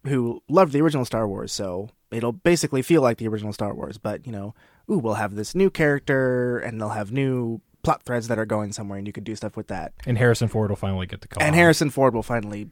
[0.06, 3.98] who loved the original Star Wars, so it'll basically feel like the original Star Wars.
[3.98, 4.54] But you know,
[4.90, 8.72] ooh, we'll have this new character, and they'll have new plot threads that are going
[8.72, 9.92] somewhere, and you could do stuff with that.
[10.06, 11.42] And Harrison Ford will finally get the call.
[11.42, 12.68] And Harrison Ford will finally,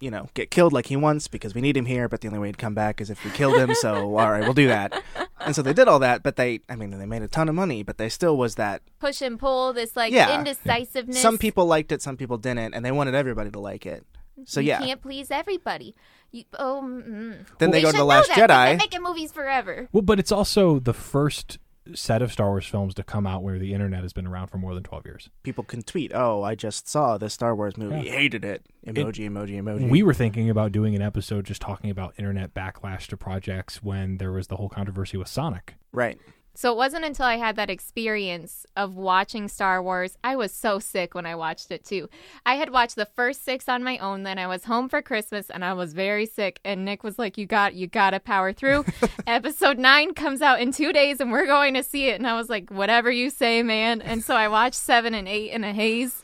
[0.00, 2.08] you know, get killed like he wants because we need him here.
[2.08, 3.74] But the only way he'd come back is if we killed him.
[3.74, 5.02] so all right, we'll do that.
[5.40, 7.54] And so they did all that, but they, I mean, they made a ton of
[7.54, 10.38] money, but they still was that push and pull, this like yeah.
[10.38, 11.20] indecisiveness.
[11.20, 14.06] Some people liked it, some people didn't, and they wanted everybody to like it.
[14.46, 15.94] So you yeah, can't please everybody.
[16.34, 17.46] You, oh, mm.
[17.58, 18.48] then they, they go to the Last Jedi.
[18.48, 19.88] They're making movies forever.
[19.92, 21.58] Well, but it's also the first
[21.94, 24.58] set of Star Wars films to come out where the internet has been around for
[24.58, 25.30] more than 12 years.
[25.44, 28.06] People can tweet, "Oh, I just saw this Star Wars movie.
[28.06, 28.14] Yeah.
[28.14, 29.88] Hated it." Emoji, it, emoji, emoji.
[29.88, 34.16] We were thinking about doing an episode just talking about internet backlash to projects when
[34.18, 35.74] there was the whole controversy with Sonic.
[35.92, 36.18] Right.
[36.56, 40.16] So it wasn't until I had that experience of watching Star Wars.
[40.22, 42.08] I was so sick when I watched it too.
[42.46, 45.50] I had watched the first 6 on my own, then I was home for Christmas
[45.50, 48.52] and I was very sick and Nick was like, "You got you got to power
[48.52, 48.84] through.
[49.26, 52.36] Episode 9 comes out in 2 days and we're going to see it." And I
[52.36, 55.72] was like, "Whatever you say, man." And so I watched 7 and 8 in a
[55.72, 56.22] haze.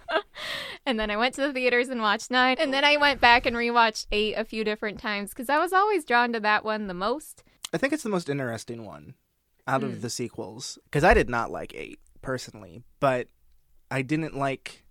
[0.86, 3.44] and then I went to the theaters and watched 9 and then I went back
[3.44, 6.86] and rewatched 8 a few different times cuz I was always drawn to that one
[6.86, 7.44] the most.
[7.74, 9.14] I think it's the most interesting one
[9.66, 10.00] out of hmm.
[10.00, 13.28] the sequels because I did not like eight personally, but
[13.90, 14.84] I didn't like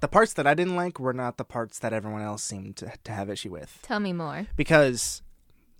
[0.00, 2.92] the parts that I didn't like were not the parts that everyone else seemed to,
[3.04, 3.80] to have issue with.
[3.82, 4.46] Tell me more.
[4.56, 5.22] Because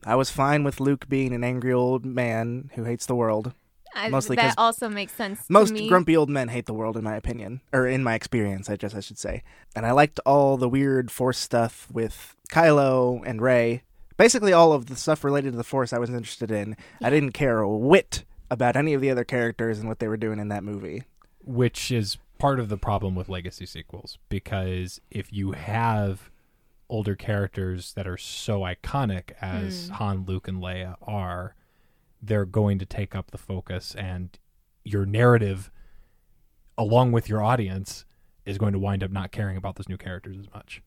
[0.05, 3.53] I was fine with Luke being an angry old man who hates the world.
[3.95, 5.49] I, Mostly that also makes sense.
[5.49, 8.69] Most grumpy old men hate the world, in my opinion, or in my experience.
[8.69, 9.43] I just I should say.
[9.75, 13.83] And I liked all the weird Force stuff with Kylo and Rey.
[14.19, 16.77] Basically, all of the stuff related to the Force I was interested in.
[17.01, 17.07] Yeah.
[17.07, 20.17] I didn't care a whit about any of the other characters and what they were
[20.17, 21.05] doing in that movie.
[21.45, 26.31] Which is part of the problem with legacy sequels because if you have
[26.89, 29.95] older characters that are so iconic as mm.
[29.95, 31.55] Han, Luke, and Leia are,
[32.23, 34.39] they're going to take up the focus and
[34.85, 35.71] your narrative
[36.77, 38.05] along with your audience
[38.47, 40.83] is going to wind up not caring about those new characters as much.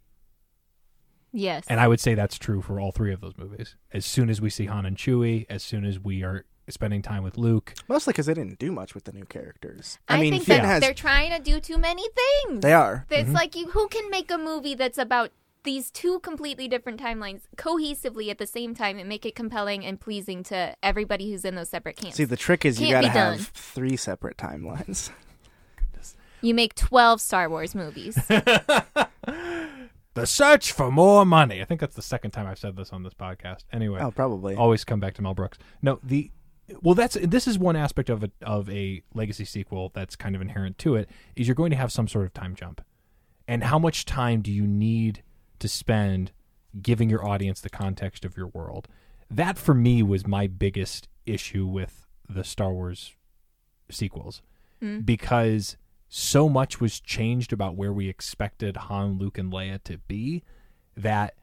[1.33, 1.65] Yes.
[1.67, 3.75] And I would say that's true for all three of those movies.
[3.93, 7.23] As soon as we see Han and Chewie, as soon as we are spending time
[7.23, 9.99] with Luke, Mostly because they didn't do much with the new characters.
[10.07, 10.81] I, I, mean, think Finn that has.
[10.81, 12.61] they're trying to do too many things.
[12.61, 13.05] They are.
[13.09, 13.33] It's mm-hmm.
[13.33, 15.31] like you who can make a movie that's about
[15.63, 19.99] these two completely different timelines cohesively at the same time and make it compelling and
[19.99, 22.17] pleasing to everybody who's in those separate camps.
[22.17, 23.47] See, the trick is you Can't gotta have done.
[23.53, 25.11] three separate timelines.
[26.41, 28.17] you make 12 Star Wars movies.
[30.13, 31.61] the search for more money.
[31.61, 33.63] I think that's the second time I've said this on this podcast.
[33.71, 34.55] Anyway, Oh, probably.
[34.55, 35.57] always come back to Mel Brooks.
[35.81, 36.31] No, the
[36.81, 40.41] well, that's this is one aspect of a of a legacy sequel that's kind of
[40.41, 42.81] inherent to it is you're going to have some sort of time jump,
[43.47, 45.23] and how much time do you need
[45.59, 46.31] to spend
[46.81, 48.87] giving your audience the context of your world?
[49.29, 53.13] That for me was my biggest issue with the Star Wars
[53.89, 54.41] sequels
[54.79, 54.99] hmm.
[54.99, 55.77] because
[56.13, 60.43] so much was changed about where we expected Han, Luke, and Leia to be
[60.97, 61.35] that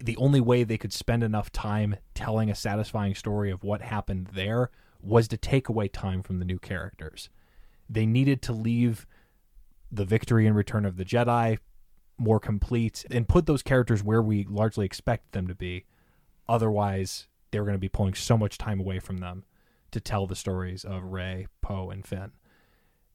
[0.00, 4.30] the only way they could spend enough time telling a satisfying story of what happened
[4.32, 4.70] there
[5.00, 7.30] was to take away time from the new characters.
[7.88, 9.06] They needed to leave
[9.92, 11.58] the victory and return of the Jedi
[12.18, 15.84] more complete and put those characters where we largely expect them to be.
[16.48, 19.44] Otherwise, they were going to be pulling so much time away from them
[19.92, 22.32] to tell the stories of Rey, Poe, and Finn.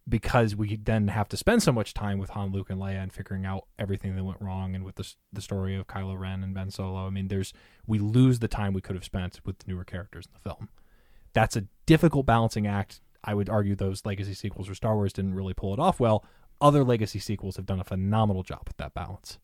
[0.10, 3.14] Because we then have to spend so much time with Han, Luke, and Leia and
[3.14, 6.54] figuring out everything that went wrong, and with the the story of Kylo Ren and
[6.54, 7.06] Ben Solo.
[7.06, 7.54] I mean, there's
[7.86, 10.70] we lose the time we could have spent with the newer characters in the film.
[11.34, 13.00] That's a difficult balancing act.
[13.24, 16.26] I would argue those legacy sequels for Star Wars didn't really pull it off well.
[16.60, 19.40] Other legacy sequels have done a phenomenal job with that balance.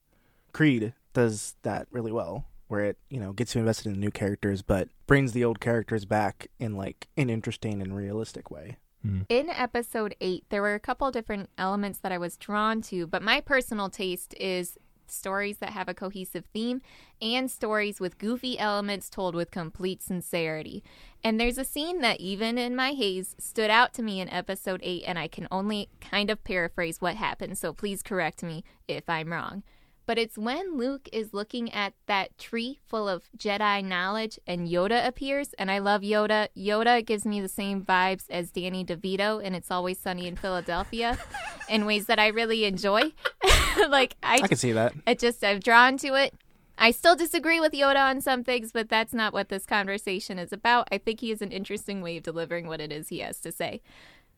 [0.53, 4.11] Creed does that really well, where it you know gets you invested in the new
[4.11, 8.77] characters, but brings the old characters back in like an interesting and realistic way.
[9.05, 9.25] Mm.
[9.29, 13.21] in episode 8, there were a couple different elements that I was drawn to, but
[13.21, 14.77] my personal taste is
[15.09, 16.81] stories that have a cohesive theme
[17.21, 20.83] and stories with goofy elements told with complete sincerity.
[21.23, 24.81] And there's a scene that, even in my haze, stood out to me in episode
[24.83, 29.09] 8, and I can only kind of paraphrase what happened, so please correct me if
[29.09, 29.63] I'm wrong.
[30.07, 35.05] But it's when Luke is looking at that tree full of Jedi knowledge and Yoda
[35.05, 35.53] appears.
[35.59, 36.47] And I love Yoda.
[36.57, 41.17] Yoda gives me the same vibes as Danny DeVito and It's Always Sunny in Philadelphia
[41.69, 43.11] in ways that I really enjoy.
[43.89, 44.93] like, I, I can see that.
[45.05, 46.33] it just, I'm drawn to it.
[46.77, 50.53] I still disagree with Yoda on some things, but that's not what this conversation is
[50.53, 50.87] about.
[50.89, 53.51] I think he has an interesting way of delivering what it is he has to
[53.51, 53.81] say.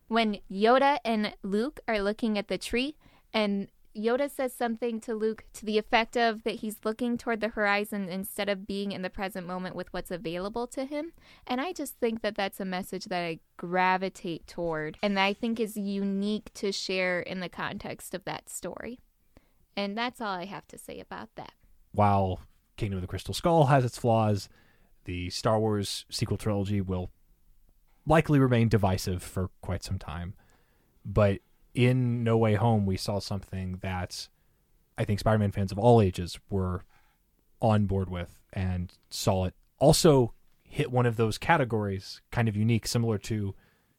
[0.08, 2.96] When Yoda and Luke are looking at the tree,
[3.34, 7.49] and Yoda says something to Luke to the effect of that he's looking toward the
[7.49, 11.12] horizon instead of being in the present moment with what's available to him.
[11.47, 15.60] And I just think that that's a message that I gravitate toward and I think
[15.60, 18.99] is unique to share in the context of that story.
[19.75, 21.54] And that's all I have to say about that.
[21.91, 22.41] while
[22.78, 24.47] Kingdom of the Crystal Skull has its flaws,
[25.06, 27.12] the Star Wars sequel trilogy will
[28.06, 30.34] likely remain divisive for quite some time.
[31.06, 31.39] But
[31.74, 34.28] in No Way Home, we saw something that
[34.98, 36.84] I think Spider Man fans of all ages were
[37.62, 42.88] on board with and saw it also hit one of those categories, kind of unique,
[42.88, 43.56] similar to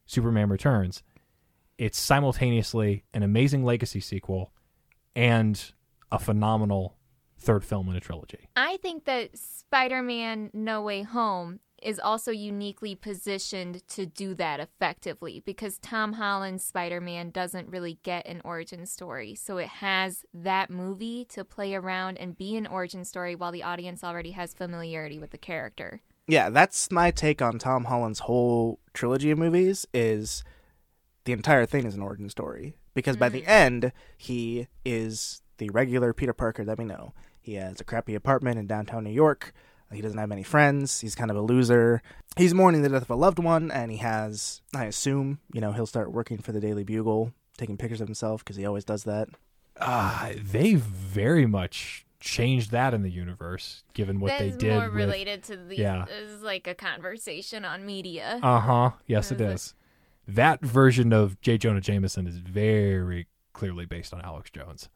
[0.07, 1.03] Superman Returns.
[1.79, 4.53] It's simultaneously an amazing legacy sequel
[5.17, 5.73] and
[6.13, 6.97] a phenomenal
[7.39, 8.49] third film in a trilogy.
[8.55, 14.61] I think that Spider Man No Way Home is also uniquely positioned to do that
[14.61, 19.35] effectively because Tom Holland's Spider Man doesn't really get an origin story.
[19.35, 23.63] So it has that movie to play around and be an origin story while the
[23.63, 26.03] audience already has familiarity with the character.
[26.27, 29.87] Yeah, that's my take on Tom Holland's whole trilogy of movies.
[29.93, 30.45] Is
[31.25, 33.49] the entire thing is an origin story because by the mm.
[33.49, 37.13] end he is the regular Peter Parker that we know.
[37.41, 39.53] He has a crappy apartment in downtown New York.
[39.93, 41.01] He doesn't have many friends.
[41.01, 42.01] He's kind of a loser.
[42.37, 45.73] He's mourning the death of a loved one, and he has, I assume, you know,
[45.73, 49.05] he'll start working for the Daily Bugle, taking pictures of himself because he always does
[49.05, 49.29] that.
[49.77, 54.75] Uh, they very much changed that in the universe, given what That's they did.
[54.75, 54.95] more with...
[54.95, 55.77] related to the.
[55.77, 56.05] yeah.
[56.07, 58.39] This is like a conversation on media.
[58.43, 58.91] Uh huh.
[59.07, 59.55] Yes, it Is it?
[59.55, 59.75] is.
[60.29, 61.59] That version of J.
[61.59, 64.89] Jonah Jameson is very clearly based on Alex Jones.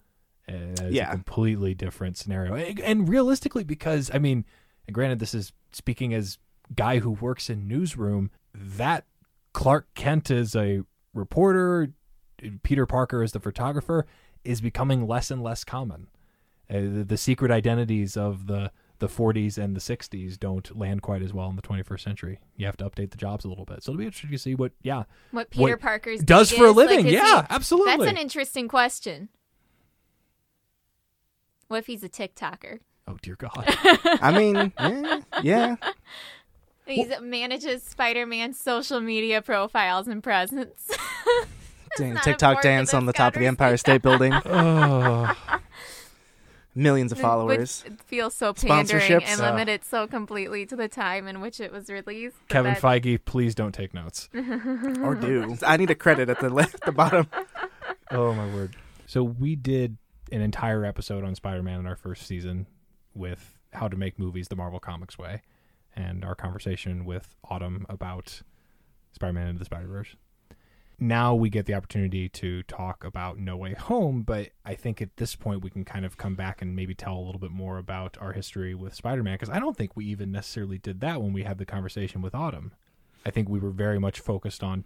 [0.46, 1.08] And It's Yeah.
[1.08, 2.54] a completely different scenario.
[2.54, 4.44] And, and realistically, because, I mean,
[4.86, 6.38] and granted, this is speaking as
[6.74, 9.04] guy who works in newsroom, that
[9.52, 10.82] Clark Kent is a
[11.12, 11.92] reporter,
[12.62, 14.06] Peter Parker is the photographer,
[14.44, 16.08] is becoming less and less common.
[16.70, 18.70] Uh, the, the secret identities of the
[19.00, 22.38] the 40s and the 60s don't land quite as well in the 21st century.
[22.56, 23.82] You have to update the jobs a little bit.
[23.82, 26.70] So it'll be interesting to see what, yeah, What Peter What Parker's does for a
[26.70, 27.06] is, like, living.
[27.08, 27.96] is yeah, he- absolutely.
[27.96, 29.30] That's an interesting question.
[31.66, 32.78] What if he's a TikToker?
[33.08, 33.64] Oh dear God.
[34.04, 35.76] I mean, yeah, yeah.
[36.86, 40.90] He manages Spider-Man's social media profiles and presence.
[41.96, 44.32] Doing not TikTok dance on the top of the Empire State Building.
[44.44, 45.32] oh,
[46.74, 47.84] Millions of followers.
[47.86, 51.60] Which feels so pandering Sponsorships, and uh, limited so completely to the time in which
[51.60, 52.36] it was released.
[52.48, 54.28] Kevin that- Feige, please don't take notes.
[55.02, 55.56] or do.
[55.64, 57.28] I need a credit at the left, the bottom.
[58.10, 58.74] Oh my word.
[59.06, 59.96] So we did
[60.32, 62.66] an entire episode on Spider-Man in our first season
[63.14, 65.42] with how to make movies the Marvel Comics way
[65.96, 68.42] and our conversation with Autumn about
[69.12, 70.16] Spider-Man into the Spider-Verse.
[70.98, 75.16] Now we get the opportunity to talk about No Way Home, but I think at
[75.16, 77.78] this point we can kind of come back and maybe tell a little bit more
[77.78, 81.32] about our history with Spider-Man because I don't think we even necessarily did that when
[81.32, 82.72] we had the conversation with Autumn.
[83.26, 84.84] I think we were very much focused on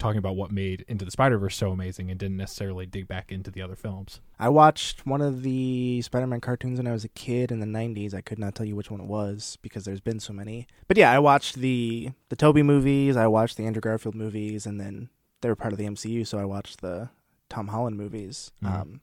[0.00, 3.30] talking about what made Into the Spider Verse so amazing and didn't necessarily dig back
[3.30, 4.20] into the other films.
[4.38, 8.14] I watched one of the Spider-Man cartoons when I was a kid in the '90s.
[8.14, 10.66] I could not tell you which one it was because there's been so many.
[10.88, 13.16] But yeah, I watched the the Tobey movies.
[13.16, 15.10] I watched the Andrew Garfield movies, and then
[15.42, 17.10] they were part of the MCU, so I watched the
[17.48, 18.50] Tom Holland movies.
[18.64, 18.80] Mhm.
[18.80, 19.00] Um,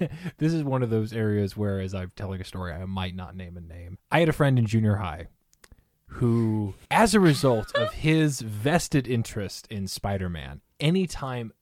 [0.38, 3.36] This is one of those areas where, as I'm telling a story, I might not
[3.36, 3.98] name a name.
[4.10, 5.28] I had a friend in junior high
[6.06, 11.52] who, as a result of his vested interest in Spider Man, anytime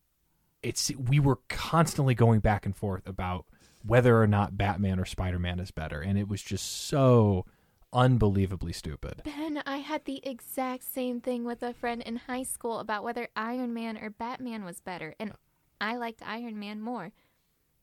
[0.63, 3.47] it's we were constantly going back and forth about
[3.85, 7.45] whether or not Batman or Spider Man is better, and it was just so
[7.93, 9.23] unbelievably stupid.
[9.25, 13.29] Ben, I had the exact same thing with a friend in high school about whether
[13.37, 15.33] Iron Man or Batman was better, and
[15.81, 17.13] I liked Iron Man more.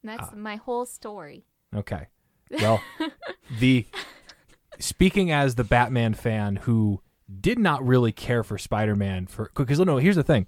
[0.04, 0.36] That's Ah.
[0.36, 1.44] my whole story.
[1.76, 2.08] Okay.
[2.52, 2.82] Well,
[3.60, 3.86] the
[4.80, 7.02] speaking as the Batman fan who
[7.40, 10.48] did not really care for Spider-Man for because no, here's the thing.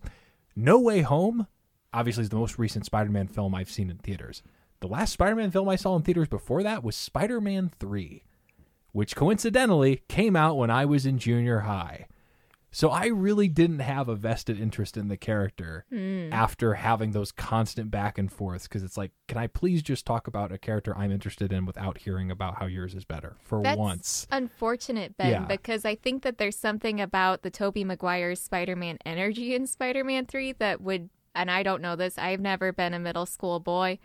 [0.56, 1.48] No Way Home
[1.94, 4.42] obviously is the most recent Spider-Man film I've seen in theaters.
[4.80, 8.24] The last Spider-Man film I saw in theaters before that was Spider-Man 3,
[8.94, 12.08] which coincidentally came out when I was in junior high.
[12.74, 16.30] So I really didn't have a vested interest in the character hmm.
[16.32, 20.28] after having those constant back and forths because it's like, can I please just talk
[20.28, 23.78] about a character I'm interested in without hearing about how yours is better for That's
[23.78, 24.28] once?
[24.32, 25.46] unfortunate, Ben, Yeah.
[25.46, 30.54] because I think that there's something about the Tobey Maguire Spider-Man energy in Spider-Man 3
[30.54, 32.18] that would and I don't know this.
[32.18, 34.00] I've never been a middle school boy,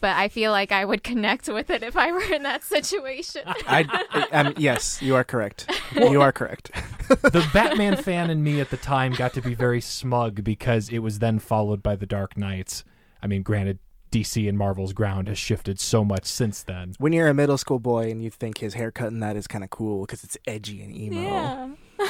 [0.00, 3.42] but I feel like I would connect with it if I were in that situation.
[3.46, 5.70] I, I, I mean, yes, you are correct.
[5.94, 6.70] you are correct.
[7.08, 10.98] the Batman fan in me at the time got to be very smug because it
[11.00, 12.84] was then followed by the Dark Knights.
[13.22, 13.78] I mean, granted,
[14.10, 16.94] DC and Marvel's ground has shifted so much since then.
[16.98, 19.64] when you're a middle school boy and you think his haircut and that is kind
[19.64, 21.76] of cool because it's edgy and emo.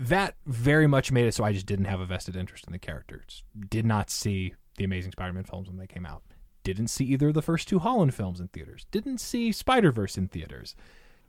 [0.00, 2.78] That very much made it so I just didn't have a vested interest in the
[2.78, 3.42] characters.
[3.68, 6.22] Did not see the Amazing Spider-Man films when they came out.
[6.64, 8.86] Didn't see either of the first two Holland films in theaters.
[8.90, 10.74] Didn't see Spider-Verse in theaters.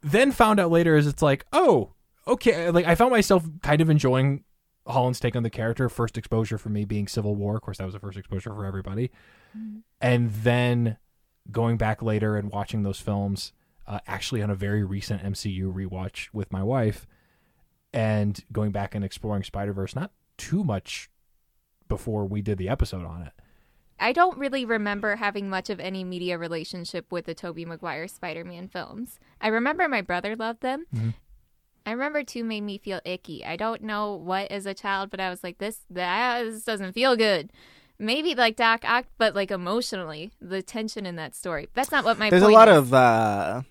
[0.02, 1.94] Then found out later as it's like, oh,
[2.28, 2.70] okay.
[2.72, 4.44] Like I found myself kind of enjoying
[4.88, 5.88] Holland's take on the character.
[5.90, 7.56] First exposure for me being Civil War.
[7.56, 9.12] Of course, that was the first exposure for everybody.
[10.02, 10.98] And then
[11.52, 13.54] going back later and watching those films,
[13.88, 17.08] uh, actually on a very recent MCU rewatch with my wife,
[17.92, 21.10] and going back and exploring Spider Verse not too much
[21.88, 23.34] before we did the episode on it.
[24.00, 28.68] I don't really remember having much of any media relationship with the Tobey Maguire Spider-Man
[28.70, 29.20] films.
[29.42, 30.86] I remember my brother loved them.
[30.94, 31.14] Mhm.
[31.86, 33.44] I remember two made me feel icky.
[33.44, 36.94] I don't know what as a child, but I was like, this that this doesn't
[36.94, 37.52] feel good.
[37.98, 41.68] Maybe like Doc Ock, but like emotionally, the tension in that story.
[41.74, 42.30] That's not what my.
[42.30, 42.78] There's a lot is.
[42.78, 43.62] of uh,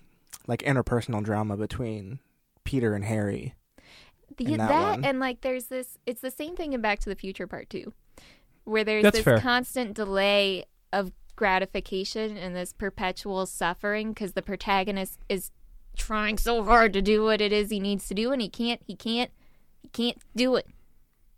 [0.47, 2.19] like interpersonal drama between
[2.63, 3.55] Peter and Harry.
[4.37, 7.15] The, that that, and like there's this it's the same thing in back to the
[7.15, 7.93] future part two
[8.69, 9.39] where there's That's this fair.
[9.39, 15.51] constant delay of gratification and this perpetual suffering because the protagonist is
[15.97, 18.81] trying so hard to do what it is he needs to do and he can't
[18.85, 19.31] he can't
[19.81, 20.67] he can't do it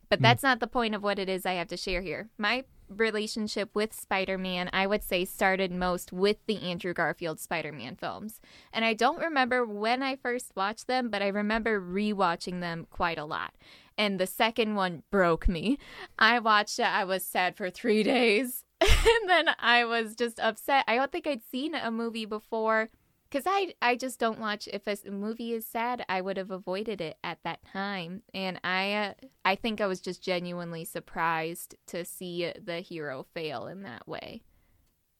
[0.09, 0.23] but Hmm.
[0.23, 3.69] that's not the point of what it is i have to share here my relationship
[3.73, 8.39] with spider-man i would say started most with the andrew garfield spider-man films
[8.73, 13.17] and I don't remember when I first watched them, but I remember rewatching them quite
[13.17, 13.53] a lot.
[14.01, 15.77] And the second one broke me.
[16.17, 18.65] I watched it, I was sad for three days.
[18.81, 20.85] and then I was just upset.
[20.87, 22.89] I don't think I'd seen a movie before.
[23.29, 24.67] Because I, I just don't watch.
[24.73, 28.23] If a movie is sad, I would have avoided it at that time.
[28.33, 29.13] And I uh,
[29.45, 34.41] I think I was just genuinely surprised to see the hero fail in that way.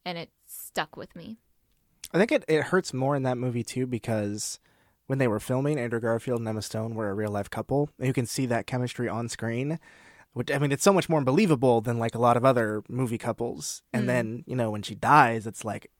[0.03, 1.37] And it stuck with me.
[2.11, 4.59] I think it, it hurts more in that movie too because
[5.11, 8.07] when they were filming, Andrew Garfield and Emma Stone were a real life couple, and
[8.07, 9.77] you can see that chemistry on screen.
[10.31, 13.17] Which I mean, it's so much more believable than like a lot of other movie
[13.17, 13.81] couples.
[13.91, 14.07] And Mm.
[14.07, 15.91] then you know when she dies, it's like,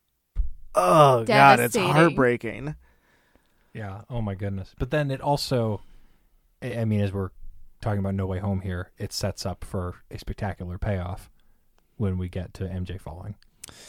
[0.76, 2.76] oh god, it's heartbreaking.
[3.74, 4.04] Yeah.
[4.10, 4.74] Oh my goodness.
[4.80, 5.82] But then it also,
[6.62, 7.32] I I mean, as we're
[7.82, 11.30] talking about No Way Home here, it sets up for a spectacular payoff
[11.98, 13.36] when we get to MJ falling.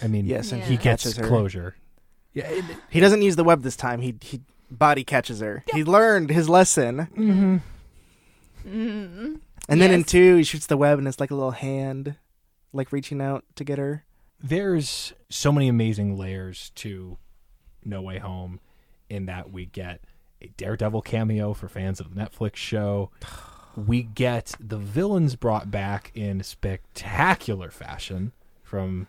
[0.03, 0.67] I mean, Yes, and Yeah.
[0.67, 1.77] he gets closure.
[2.33, 2.49] Yeah.
[2.49, 4.01] It, He doesn't use the web this time.
[4.01, 4.41] He he
[4.79, 5.65] body catches her.
[5.73, 7.09] He learned his lesson.
[7.17, 7.57] mm-hmm.
[8.67, 9.41] Mm.
[9.69, 10.09] And then in Yes.
[10.09, 12.17] two, he shoots the web, and it's like a little hand,
[12.73, 14.05] like reaching out to get her.
[14.43, 17.19] There's so many amazing layers to
[17.85, 18.61] No Way Home
[19.09, 20.01] in that we get
[20.41, 23.11] a Daredevil cameo for fans of the Netflix show.
[23.75, 29.07] We get the villains brought back in spectacular fashion from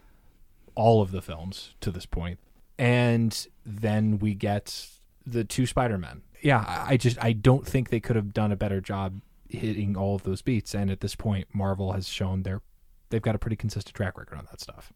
[0.74, 2.40] all of the films to this point.
[2.80, 4.88] And then we get
[5.26, 6.22] the two Spider-Men.
[6.42, 10.16] Yeah, I just I don't think they could have done a better job hitting all
[10.16, 12.62] of those beats and at this point Marvel has shown their
[13.10, 14.92] they've got a pretty consistent track record on that stuff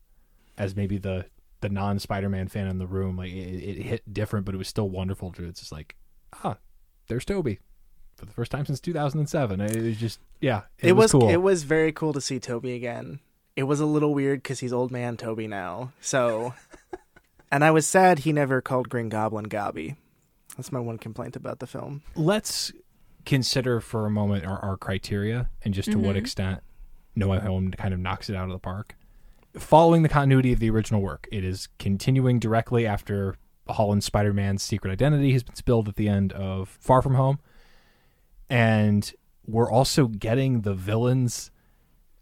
[0.57, 1.25] as maybe the
[1.61, 4.67] the non Spider-Man fan in the room, like it, it hit different, but it was
[4.67, 5.31] still wonderful.
[5.33, 5.95] To it's just like,
[6.43, 6.57] ah,
[7.07, 7.59] there's Tobey
[8.15, 9.61] for the first time since 2007.
[9.61, 11.29] It was just, yeah, it, It, was, was, cool.
[11.29, 13.19] it was very cool to see Tobey again.
[13.55, 15.93] It was a little weird because he's old man Tobey now.
[15.99, 16.53] So,
[17.51, 19.95] and I was sad he never called Green Goblin Gobby.
[20.57, 22.01] That's my one complaint about the film.
[22.15, 22.71] Let's
[23.25, 26.19] consider for a moment our, our criteria and just to what Mhm.
[26.19, 26.59] extent
[27.15, 28.95] No Way Home kind of knocks it out of the park.
[29.55, 33.35] Following the continuity of the original work, it is continuing directly after
[33.69, 37.39] Holland's Spider-Man's secret identity has been spilled at the end of Far From Home,
[38.49, 39.13] and
[39.45, 41.51] we're also getting the villains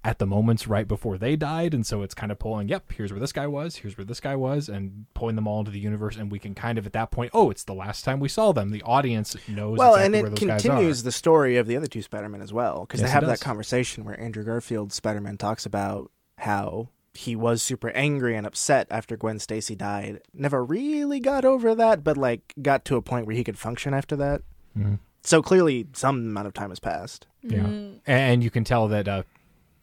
[0.05, 2.69] at the moments right before they died, and so it's kind of pulling.
[2.69, 3.77] Yep, here's where this guy was.
[3.77, 6.53] Here's where this guy was, and pulling them all into the universe, and we can
[6.53, 8.69] kind of at that point, oh, it's the last time we saw them.
[8.69, 9.79] The audience knows.
[9.79, 12.53] Well, exactly and where it those continues the story of the other two Spider-Men as
[12.53, 17.35] well because Yes, they have that conversation where Andrew Garfield's Spider-Man talks about how he
[17.35, 20.21] was super angry and upset after Gwen Stacy died.
[20.35, 23.93] Never really got over that, but like got to a point where he could function
[23.95, 24.41] after that.
[24.77, 24.99] Mhm.
[25.23, 27.25] So clearly, some amount of time has passed.
[27.41, 27.99] Yeah, Mm.
[28.05, 29.23] and you can tell that uh,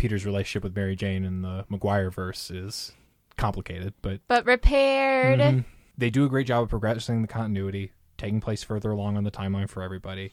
[0.03, 2.90] Peter's relationship with Mary Jane in the Maguire verse is
[3.36, 5.38] complicated, but But repaired.
[5.38, 5.64] Mhm.
[5.96, 9.30] they do a great job of progressing the continuity, taking place further along on the
[9.30, 10.32] timeline for everybody,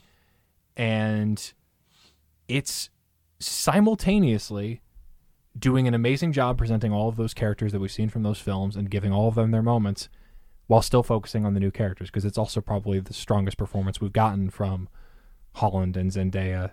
[0.75, 1.53] and
[2.47, 2.89] it's
[3.37, 4.81] simultaneously
[5.57, 8.75] doing an amazing job presenting all of those characters that we've seen from those films
[8.75, 10.09] and giving all of them their moments
[10.65, 14.13] while still focusing on the new characters because it's also probably the strongest performance we've
[14.13, 14.89] gotten from
[15.57, 16.71] Holland and Zendaya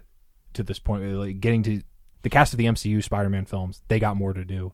[0.54, 1.82] to this point like getting to
[2.26, 4.72] the cast of the MCU Spider-Man films they got more to do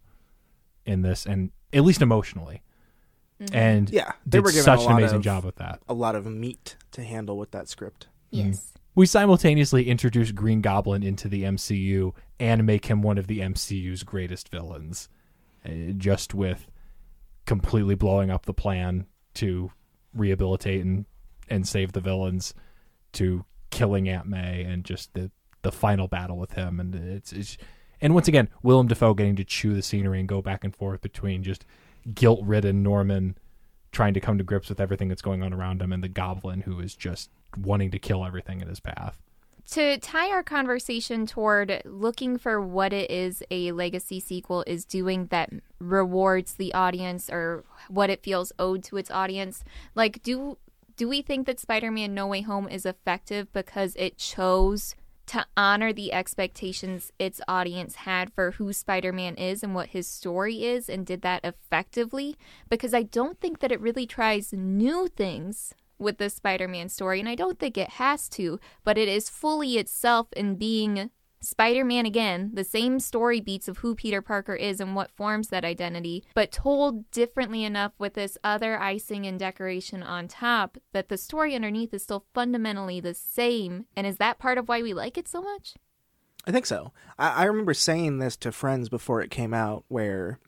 [0.86, 2.62] in this and at least emotionally
[3.42, 3.55] Mhm.
[3.55, 6.14] and Yeah, they did were given such an amazing of, job with that A lot
[6.14, 8.09] of meat to handle with that script.
[8.30, 8.72] yes.
[8.94, 14.03] we simultaneously introduce Green Goblin into the MCU and make him one of the MCU's
[14.03, 15.11] greatest villains,
[15.66, 16.70] uh, just with
[17.46, 19.72] completely blowing up the plan to
[20.14, 21.05] rehabilitate and,
[21.50, 22.55] and save the villains,
[23.12, 25.30] to killing Aunt May and just the
[25.63, 27.57] the final battle with him, and it's, it's
[28.01, 31.01] and once again Willem Dafoe getting to chew the scenery and go back and forth
[31.01, 31.65] between just
[32.15, 33.39] guilt ridden Norman
[33.93, 36.63] trying to come to grips with everything that's going on around him and the goblin
[36.63, 39.19] who is just wanting to kill everything in his path.
[39.71, 45.27] to tie our conversation toward looking for what it is a legacy sequel is doing
[45.27, 49.63] that rewards the audience or what it feels owed to its audience
[49.95, 50.59] like do
[50.97, 54.97] do we think that spider-man no way home is effective because it chose
[55.33, 60.62] to honor the expectations its audience had for who Spider-Man is and what his story
[60.62, 62.37] is and did that effectively
[62.68, 67.30] because I don't think that it really tries new things with the Spider-Man story and
[67.30, 71.09] I don't think it has to, but it is fully itself in being
[71.45, 75.64] Spider-Man again, the same story beats of who Peter Parker is and what forms that
[75.64, 81.18] identity, but told differently enough with this other icing and decoration on top that the
[81.18, 83.86] story underneath is still fundamentally the same.
[83.97, 85.74] And is that part of why we like it so much?
[86.47, 86.93] I think so.
[87.18, 90.38] I, I remember saying this to friends before it came out, where,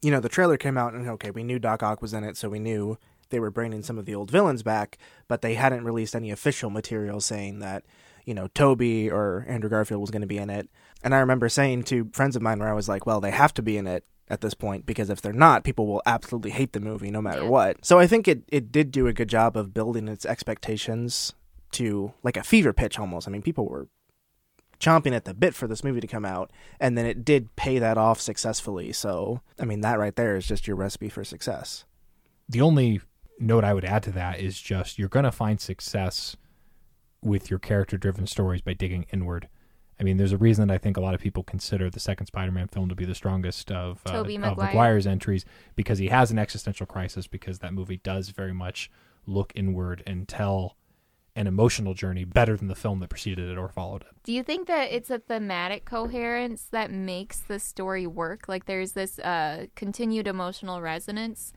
[0.00, 2.38] you know, the trailer came out and okay, we knew Doc Ock was in it,
[2.38, 2.98] so we knew
[3.28, 4.96] they were bringing some of the old villains back,
[5.28, 7.84] but they hadn't released any official material saying that,
[8.26, 10.68] you know, Tobey or Andrew Garfield was going to be in it.
[11.02, 13.54] And I remember saying to friends of mine where I was like, well, they have
[13.54, 16.72] to be in it at this point because if they're not, people will absolutely hate
[16.72, 17.48] the movie no matter Yeah.
[17.48, 17.84] what.
[17.84, 21.32] So I think it, it did do a good job of building its expectations
[21.72, 23.28] to like a fever pitch almost.
[23.28, 23.86] I mean, people were
[24.80, 26.50] chomping at the bit for this movie to come out,
[26.80, 28.92] and then it did pay that off successfully.
[28.92, 31.84] So, I mean, that right there is just your recipe for success.
[32.48, 33.00] the only
[33.38, 36.36] note I would add to that is just you're going to find success
[37.22, 39.48] with your character driven stories by digging inward.
[39.98, 42.26] I mean, there's a reason that I think a lot of people consider the second
[42.26, 44.58] Spider-Man film to be the strongest of, uh, Tobey of.
[44.58, 45.44] Maguire's entries
[45.74, 48.90] because he has an existential crisis because that movie does very much
[49.26, 50.76] look inward and tell
[51.34, 54.08] an emotional journey better than the film that preceded it or followed it.
[54.24, 58.48] Do you think that it's a thematic coherence that makes the story work?
[58.48, 61.52] Like there's this uh, continued emotional resonance,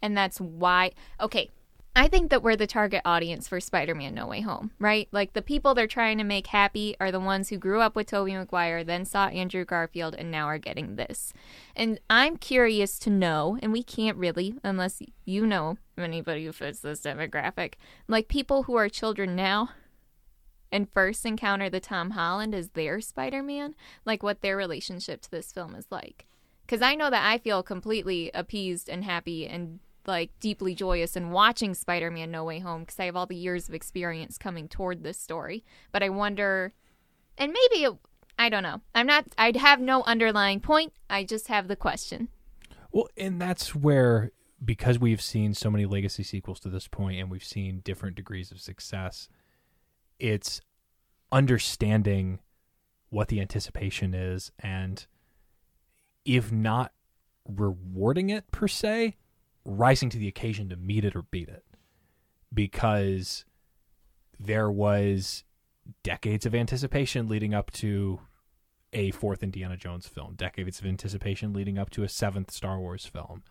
[0.00, 0.92] and that's why.
[1.20, 1.50] Okay,
[1.98, 5.08] I think that we're the target audience for Spider-Man: No Way Home, right?
[5.10, 8.06] Like the people they're trying to make happy are the ones who grew up with
[8.06, 11.32] Tobey Maguire, then saw Andrew Garfield, and now are getting this.
[11.74, 16.78] And I'm curious to know, and we can't really, unless you know anybody who fits
[16.78, 17.74] this demographic,
[18.06, 19.70] like people who are children now
[20.70, 23.74] and first encounter the Tom Holland as their Spider Man,
[24.04, 26.26] like what their relationship to this film is like.
[26.64, 31.30] Because I know that I feel completely appeased and happy and like deeply joyous in
[31.30, 34.66] watching Spider Man No Way Home because I have all the years of experience coming
[34.66, 35.64] toward this story.
[35.92, 36.72] But I wonder,
[37.36, 37.94] and maybe it,
[38.38, 38.80] I don't know.
[38.94, 40.92] I'm not, I'd have no underlying point.
[41.08, 42.28] I just have the question.
[42.90, 44.32] Well, and that's where
[44.64, 48.50] because we've seen so many legacy sequels to this point and we've seen different degrees
[48.50, 49.28] of success,
[50.18, 50.60] it's
[51.30, 52.40] understanding
[53.10, 55.06] what the anticipation is and
[56.24, 56.92] if not
[57.46, 59.16] rewarding it per se,
[59.68, 61.64] rising to the occasion to meet it or beat it.
[62.52, 63.44] Because
[64.40, 65.44] there was
[66.02, 68.20] decades of anticipation leading up to
[68.92, 73.04] a fourth Indiana Jones film, decades of anticipation leading up to a seventh Star Wars
[73.04, 73.42] film.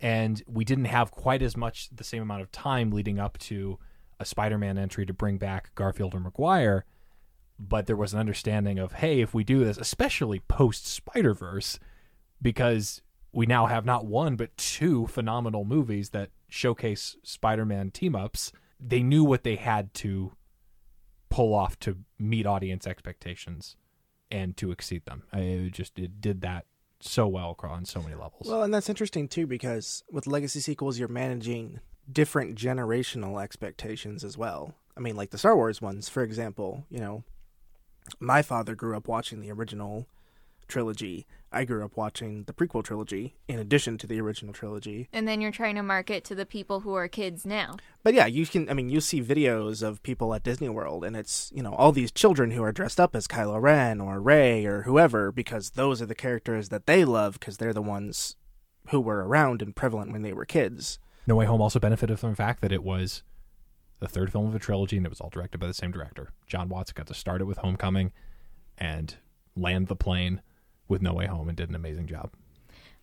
[0.00, 3.78] And we didn't have quite as much the same amount of time leading up to
[4.20, 6.84] a Spider Man entry to bring back Garfield or Maguire.
[7.58, 11.80] But there was an understanding of, hey, if we do this, especially post Spider Verse,
[12.40, 13.02] because
[13.32, 18.52] we now have not one but two phenomenal movies that showcase Spider-Man team-ups.
[18.80, 20.32] They knew what they had to
[21.28, 23.76] pull off to meet audience expectations
[24.30, 25.24] and to exceed them.
[25.32, 26.66] I it just it did that
[27.00, 28.48] so well on so many levels.
[28.48, 34.36] Well, and that's interesting too because with legacy sequels, you're managing different generational expectations as
[34.38, 34.74] well.
[34.96, 36.84] I mean, like the Star Wars ones, for example.
[36.90, 37.24] You know,
[38.18, 40.06] my father grew up watching the original
[40.66, 41.26] trilogy.
[41.52, 45.08] I grew up watching the prequel trilogy in addition to the original trilogy.
[45.12, 47.76] And then you're trying to market to the people who are kids now.
[48.02, 51.16] But yeah, you can I mean you see videos of people at Disney World and
[51.16, 54.66] it's, you know, all these children who are dressed up as Kylo Ren or Rey
[54.66, 58.36] or whoever because those are the characters that they love because they're the ones
[58.90, 60.98] who were around and prevalent when they were kids.
[61.26, 63.22] No Way Home also benefited from the fact that it was
[64.00, 66.30] the third film of a trilogy and it was all directed by the same director.
[66.46, 68.12] Jon Watts got to start it with Homecoming
[68.78, 69.16] and
[69.56, 70.40] land the plane
[70.88, 72.30] with No Way Home and did an amazing job.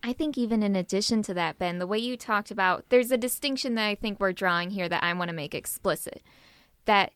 [0.03, 3.17] I think even in addition to that, Ben, the way you talked about, there's a
[3.17, 6.21] distinction that I think we're drawing here that I want to make explicit.
[6.85, 7.11] That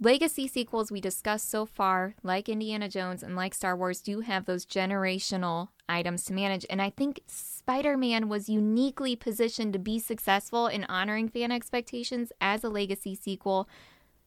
[0.00, 4.44] legacy sequels we discussed so far, like Indiana Jones and like Star Wars, do have
[4.44, 6.66] those generational items to manage.
[6.68, 12.32] And I think Spider Man was uniquely positioned to be successful in honoring fan expectations
[12.40, 13.68] as a legacy sequel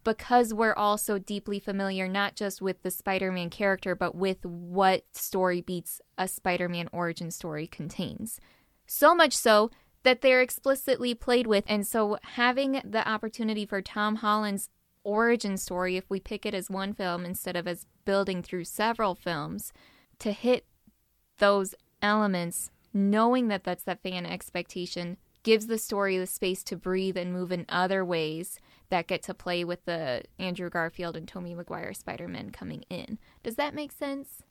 [0.04, 5.04] because we're all so deeply familiar not just with the Spider-Man character but with what
[5.12, 8.40] story beats a Spider-Man origin story contains.
[8.86, 9.72] So much so
[10.04, 14.70] that they're explicitly played with and so having the opportunity for Tom Holland's
[15.04, 19.16] origin story if we pick it as one film instead of as building through several
[19.16, 19.72] films
[20.20, 20.66] to hit
[21.38, 27.16] those elements knowing that that's that fan expectation gives the story the space to breathe
[27.16, 28.60] and move in other ways
[28.90, 33.18] that get to play with the Andrew Garfield and Tobey Maguire Spider-Man coming in.
[33.44, 34.44] Does that make sense?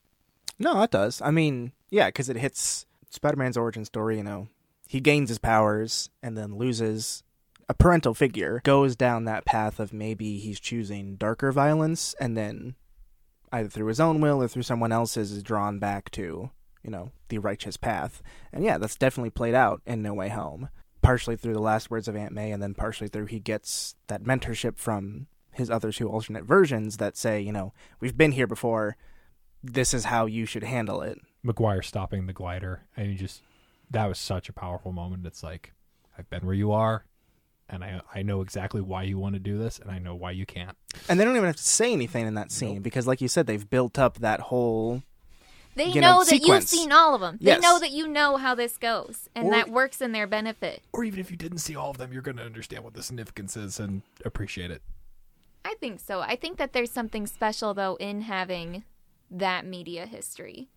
[0.59, 1.20] No, it does.
[1.22, 4.16] I mean, yeah, because it hits Spider-Man's origin story.
[4.16, 4.49] You know,
[4.89, 7.22] he gains his powers and then loses
[7.68, 12.76] a parental figure, goes down that path of maybe he's choosing darker violence, and then
[13.53, 16.51] either through his own will or through someone else's is drawn back to
[16.82, 18.22] you know the righteous path.
[18.53, 20.68] And yeah, that's definitely played out in No Way Home
[21.07, 24.24] partially through the last words of Aunt May, and then partially through he gets that
[24.24, 28.96] mentorship from his other two alternate versions that say, you know, we've been here before.
[29.62, 31.18] This is how you should handle it.
[31.42, 33.42] Maguire stopping the glider, and you just
[33.90, 35.26] that was such a powerful moment.
[35.26, 35.72] It's like
[36.18, 37.04] I've been where you are,
[37.68, 40.32] and I I know exactly why you want to do this, and I know why
[40.32, 40.76] you can't.
[41.09, 42.82] And they don't even have to say anything in that scene nope.
[42.82, 45.02] because, like you said, they've built up that whole
[45.76, 46.72] they you know, know, that sequence.
[46.72, 47.38] you've seen all of them.
[47.40, 47.58] Yes.
[47.58, 50.82] They know that you know how this goes, and Or- that works in their benefit.
[50.92, 53.02] Or even if you didn't see all of them, you're going to understand what the
[53.02, 54.82] significance is and appreciate it.
[55.64, 56.20] I think so.
[56.20, 58.84] I think that there's something special though in having
[59.30, 60.68] that media history.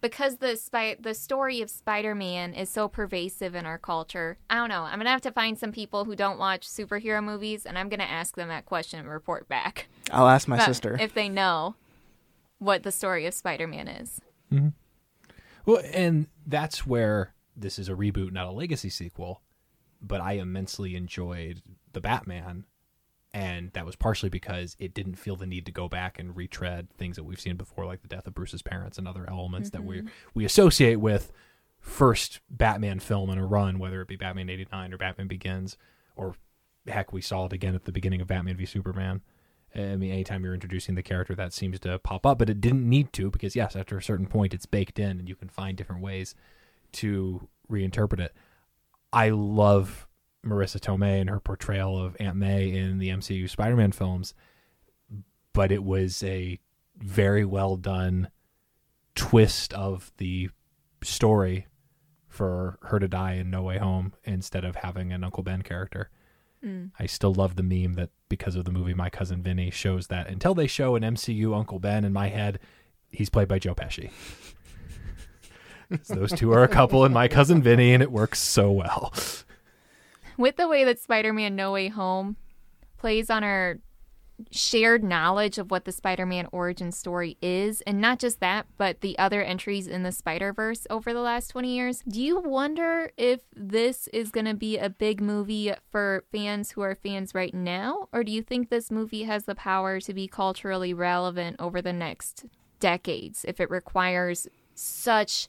[0.00, 4.38] because the spy- the story of Spider-Man is so pervasive in our culture.
[4.48, 4.84] I don't know.
[4.84, 8.04] I'm gonna have to find some people who don't watch superhero movies, and I'm gonna
[8.04, 9.88] ask them that question and report back.
[10.12, 10.96] I'll ask my sister.
[11.00, 11.74] if they know
[12.60, 14.20] what the story of Spider-Man is.
[14.52, 14.68] Mm-hmm.
[15.66, 19.42] Well, and that's where this is a reboot, not a legacy sequel.
[20.00, 21.60] But I immensely enjoyed
[21.92, 22.66] the Batman,
[23.34, 26.88] and that was partially because it didn't feel the need to go back and retread
[26.96, 29.82] things that we've seen before, like the death of Bruce's parents and other elements that
[29.84, 30.08] we mm-hmm.
[30.34, 31.32] we associate with
[31.80, 35.76] first Batman film in a run, whether it be Batman '89 or Batman Begins,
[36.14, 36.36] or
[36.86, 39.20] heck, we saw it again at the beginning of Batman v Superman.
[39.74, 42.88] I mean, anytime you're introducing the character, that seems to pop up, but it didn't
[42.88, 45.76] need to because, yes, after a certain point, it's baked in and you can find
[45.76, 46.34] different ways
[46.92, 48.34] to reinterpret it.
[49.12, 50.06] I love
[50.44, 54.34] Marisa Tomei and her portrayal of Aunt May in the MCU Spider Man films,
[55.52, 56.58] but it was a
[56.96, 58.28] very well done
[59.14, 60.48] twist of the
[61.02, 61.66] story
[62.28, 66.10] for her to die in No Way Home instead of having an Uncle Ben character.
[66.64, 66.90] Mm.
[66.98, 70.28] I still love the meme that because of the movie My Cousin Vinny shows that
[70.28, 72.58] until they show an MCU Uncle Ben in my head,
[73.10, 74.10] he's played by Joe Pesci.
[76.02, 79.12] So those two are a couple in My Cousin Vinny, and it works so well.
[80.36, 82.36] With the way that Spider-Man No Way Home
[82.98, 83.78] plays on our
[84.50, 89.18] shared knowledge of what the Spider-Man origin story is, and not just that, but the
[89.18, 92.02] other entries in the Spider-Verse over the last 20 years.
[92.08, 96.82] Do you wonder if this is going to be a big movie for fans who
[96.82, 100.28] are fans right now, or do you think this movie has the power to be
[100.28, 102.46] culturally relevant over the next
[102.80, 105.48] decades if it requires such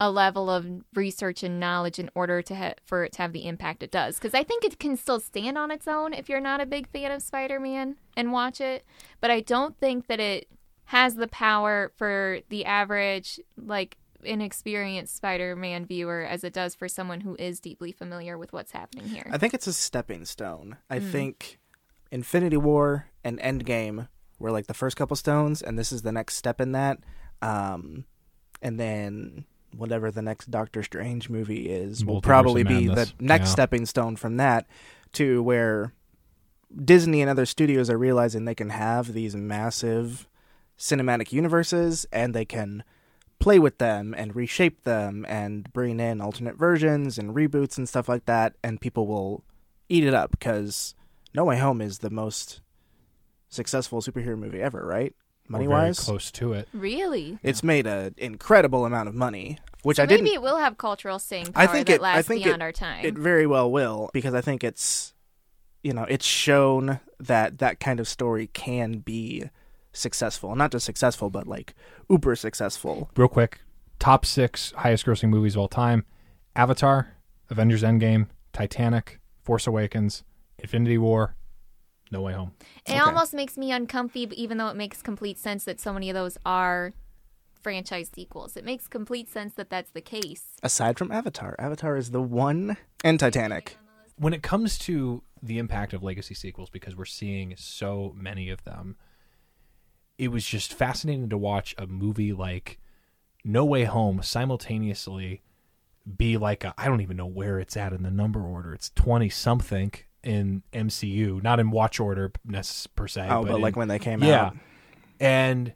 [0.00, 3.46] a level of research and knowledge in order to ha- for it to have the
[3.46, 4.16] impact it does.
[4.16, 6.88] Because I think it can still stand on its own if you're not a big
[6.88, 8.84] fan of Spider-Man and watch it,
[9.20, 10.48] but I don't think that it
[10.86, 17.20] has the power for the average like inexperienced Spider-Man viewer as it does for someone
[17.20, 19.26] who is deeply familiar with what's happening here.
[19.30, 20.78] I think it's a stepping stone.
[20.88, 21.58] I think
[22.10, 26.36] Infinity War and Endgame were like the first couple stones, and this is the next
[26.36, 26.98] step in that.
[27.42, 28.04] Um,
[28.62, 29.44] and then
[29.76, 33.52] whatever the next Doctor Strange movie is will Multiverse probably be the next Yeah.
[33.52, 34.66] stepping stone from that
[35.12, 35.92] to where
[36.84, 40.28] Disney and other studios are realizing they can have these massive
[40.78, 42.84] cinematic universes and they can
[43.38, 48.08] play with them and reshape them and bring in alternate versions and reboots and stuff
[48.08, 49.42] like that and people will
[49.88, 50.94] eat it up because
[51.34, 52.60] No Way Home is the most
[53.48, 55.14] successful superhero movie ever, right?
[55.50, 56.68] Money We're very wise, close to it.
[56.72, 57.38] really?
[57.42, 60.34] it's made an incredible amount of money, which So I maybe didn't.
[60.34, 62.00] it will have cultural staying power I think that it.
[62.00, 63.04] lasts I think beyond it, our time.
[63.04, 65.12] it very well will because I think it's,
[65.82, 69.50] you know, it's shown that that kind of story can be
[69.92, 71.74] successful, not just successful, but like
[72.08, 73.10] uber successful.
[73.16, 73.58] Real quick,
[73.98, 76.04] top six highest grossing movies of all time:
[76.54, 77.16] Avatar,
[77.50, 80.22] Avengers: Endgame, Titanic, Force Awakens,
[80.60, 81.34] Infinity War,
[82.10, 82.52] No Way Home.
[82.86, 82.98] It Okay.
[82.98, 86.14] almost makes me uncomfy, but even though it makes complete sense that so many of
[86.14, 86.92] those are
[87.62, 88.56] franchise sequels.
[88.56, 90.44] It makes complete sense that that's the case.
[90.62, 93.76] Aside from Avatar, Avatar is the one, and Titanic.
[94.16, 98.62] when it comes to the impact of legacy sequels because we're seeing so many of
[98.64, 98.96] them
[100.18, 102.78] it was just fascinating to watch a movie like
[103.42, 105.40] no way home simultaneously
[106.18, 109.30] be like I don't even know where it's at in the number order it's 20
[109.30, 109.92] something
[110.22, 112.30] in MCU not in watch order
[112.94, 114.28] per se Oh, but, in- like when they came out.
[114.28, 114.56] yeah out.
[115.18, 115.72] and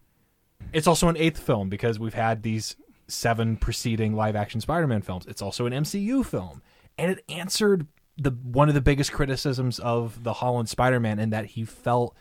[0.72, 2.76] it's also an eighth film because we've had these
[3.06, 5.26] seven preceding live action Spider-Man films.
[5.26, 6.62] It's also an MCU film,
[6.96, 7.86] and it answered
[8.16, 12.16] the one of the biggest criticisms of the Holland Spider-Man in that he felt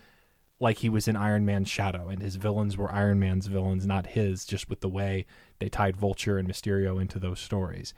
[0.59, 4.07] like he was in Iron Man's shadow, and his villains were Iron Man's villains, not
[4.07, 4.43] his.
[4.45, 5.25] Just with the way
[5.59, 7.93] they tied Vulture and Mysterio into those stories,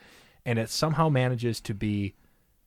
[0.46, 2.14] and it somehow manages to be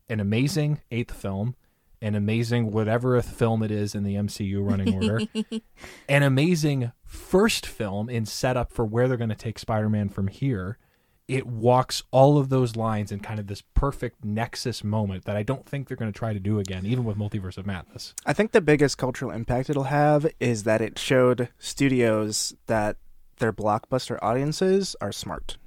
[0.09, 1.55] an amazing eighth film.
[2.01, 5.21] An amazing whatever film it is in the MCU running order,
[6.09, 10.79] an amazing first film in setup for where they're going to take Spider-Man from here.
[11.27, 15.43] It walks all of those lines in kind of this perfect nexus moment that I
[15.43, 18.15] don't think they're going to try to do again, even with Multiverse of Madness.
[18.25, 22.97] I think the biggest cultural impact it'll have is that it showed studios that
[23.41, 25.59] their blockbuster audiences are smart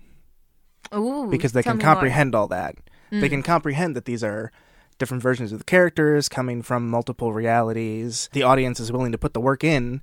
[0.95, 1.93] Ooh, because they can me more.
[1.93, 2.75] comprehend all that.
[3.12, 3.30] They mm.
[3.30, 4.51] can comprehend that these are
[4.97, 8.30] different versions of the characters coming from multiple realities.
[8.34, 10.01] The audience is willing to put the work in.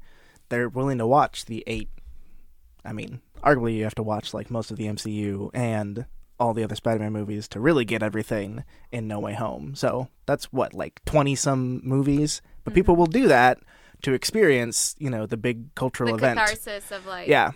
[0.49, 1.89] They're willing to watch the eight.
[2.85, 6.07] I mean, arguably, you have to watch like most of the MCU and
[6.41, 9.75] all the other Spider-Man movies to really get everything in No Way Home.
[9.75, 13.01] So that's what like twenty some movies, but people mm-hmm.
[13.01, 13.59] will do that
[14.03, 16.39] to experience, you know, the big cultural the event.
[16.39, 17.53] catharsis of like Yeah.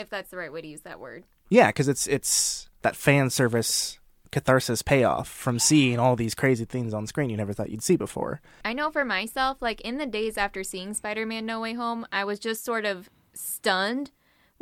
[0.00, 1.24] if that's the right way to use that word.
[1.48, 3.98] Yeah, because it's it's that fan service
[4.32, 7.96] catharsis payoff from seeing all these crazy things on screen you never thought you'd see
[7.96, 8.40] before.
[8.64, 12.06] I know for myself, like in the days after seeing Spider Man No Way Home,
[12.10, 14.10] I was just sort of stunned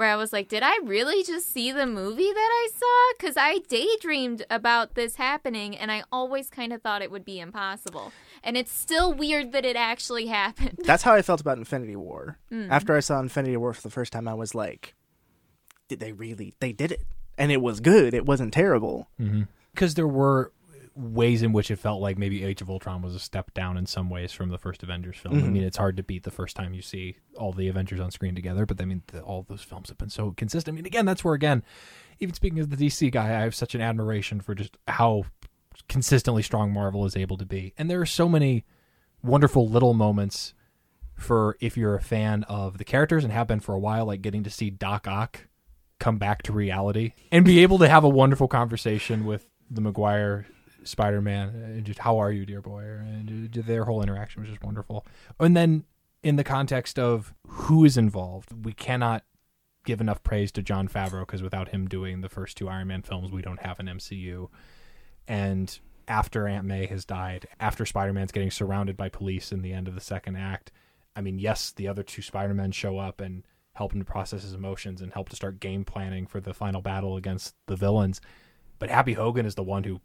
[0.01, 3.13] where I was like, did I really just see the movie that I saw?
[3.19, 7.39] Because I daydreamed about this happening and I always kind of thought it would be
[7.39, 8.11] impossible.
[8.43, 10.79] And it's still weird that it actually happened.
[10.85, 12.39] That's how I felt about Infinity War.
[12.49, 12.69] Hmm.
[12.71, 14.95] After I saw Infinity War for the first time, I was like,
[15.89, 16.55] did they really?
[16.61, 17.03] They did it.
[17.37, 18.15] And it was good.
[18.15, 19.09] It wasn't terrible.
[19.21, 19.43] Mm-hmm.
[19.75, 20.53] Because there were
[20.95, 23.87] ways in which it felt like maybe Age of Ultron was a step down in
[23.87, 25.37] some ways from the first Avengers film.
[25.37, 25.53] I mm-hmm.
[25.53, 28.35] mean, it's hard to beat the first time you see all the Avengers on screen
[28.35, 30.75] together, but I mean, the, all those films have been so consistent.
[30.75, 31.63] I mean, again, that's where again,
[32.19, 35.25] even speaking as the DC guy, I have such an admiration for just how
[35.89, 38.65] consistently strong Marvel is able to be, and there are so many
[39.23, 40.55] wonderful little moments
[41.15, 44.23] for if you're a fan of the characters and have been for a while, like
[44.23, 45.47] getting to see Doc Ock
[45.99, 50.47] come back to reality and be able to have a wonderful conversation with the Maguire
[50.83, 54.65] Spider-Man uh, and just how are you, dear boy, and their whole interaction was just
[54.65, 55.07] wonderful.
[55.39, 55.85] And then
[56.23, 59.25] in the context of who is involved, we cannot
[59.85, 63.03] give enough praise to Jon Favreau because without him doing the first two Iron Man
[63.03, 64.49] films, we don't have an MCU.
[65.27, 69.73] And after Aunt May has died, after Spider Man's getting surrounded by police in the
[69.73, 70.73] end of the second act,
[71.17, 73.45] I mean, yes, the other two Spider Men show up and
[73.75, 76.83] help him to process his emotions and help to start game planning for the final
[76.83, 78.21] battle against the villains.
[78.81, 80.01] But Happy Hogan is the one who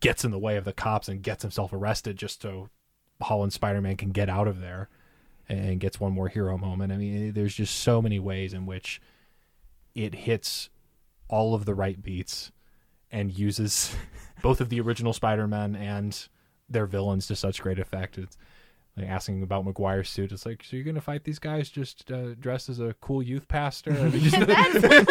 [0.00, 2.68] gets in the way of the cops and gets himself arrested just so
[3.22, 4.88] Holland Spider Man can get out of there
[5.48, 6.92] and gets one more hero moment.
[6.92, 9.00] I mean, there's just so many ways in which
[9.94, 10.68] it hits
[11.28, 12.50] all of the right beats
[13.12, 13.94] and uses
[14.42, 16.26] both of the original Spider-Man and
[16.68, 18.18] their villains to such great effect.
[18.18, 18.36] It's
[18.96, 20.32] like asking about Maguire's suit.
[20.32, 23.22] It's like, so you're going to fight these guys just uh, dressed as a cool
[23.22, 23.92] youth pastor?
[23.92, 25.10] I mean, just- That's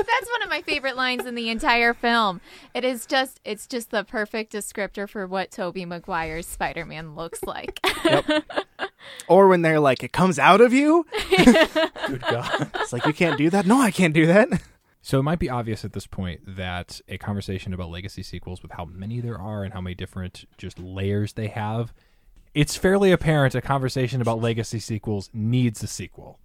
[0.14, 2.40] that's one of my favorite lines in the entire film.
[2.74, 7.80] It is just it's just the perfect descriptor for what Tobey Maguire's Spider-Man looks like.
[9.28, 11.06] Or when they're like, it comes out of you.
[11.28, 12.70] good God.
[12.76, 13.66] It's like, you can't do that.
[13.66, 14.48] No, I can't do that.
[15.02, 18.72] So it might be obvious at this point that a conversation about legacy sequels with
[18.72, 21.92] how many there are and how many different just layers they have,
[22.54, 26.38] it's fairly apparent a conversation about legacy sequels needs a sequel.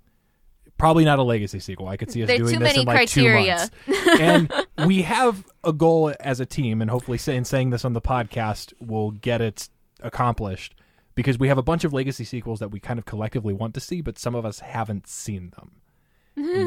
[0.80, 1.88] Probably not a legacy sequel.
[1.88, 3.70] I could see us doing this in like criteria.
[3.86, 4.20] two months.
[4.20, 4.54] and
[4.88, 8.02] we have a goal as a team, and hopefully, say, in saying this on the
[8.02, 9.70] podcast, we'll get it
[10.02, 10.74] accomplished
[11.16, 13.82] because we have a bunch of legacy sequels that we kind of collectively want to
[13.82, 15.72] see, but some of us haven't seen them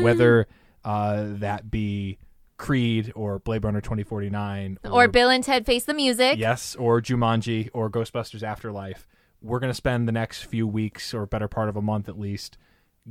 [0.02, 0.46] whether
[0.84, 2.18] uh, that be
[2.58, 6.38] Creed or Blade Runner 2049 or Bill and Ted Face the Music.
[6.38, 9.06] yes, or Jumanji or Ghostbusters Afterlife.
[9.40, 12.18] We're going to spend the next few weeks or better part of a month at
[12.18, 12.58] least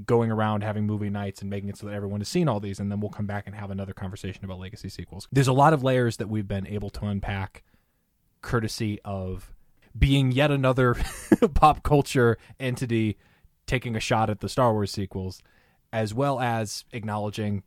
[0.05, 2.79] going around having movie nights and making it so that everyone has seen all these
[2.79, 5.27] and then we'll come back and have another conversation about legacy sequels.
[5.31, 7.63] There's a lot of layers that we've been able to unpack
[8.41, 9.53] courtesy of
[9.97, 10.95] being yet another
[11.53, 13.17] pop culture entity
[13.67, 15.41] taking a shot at the Star Wars sequels,
[15.91, 17.63] as well as acknowledging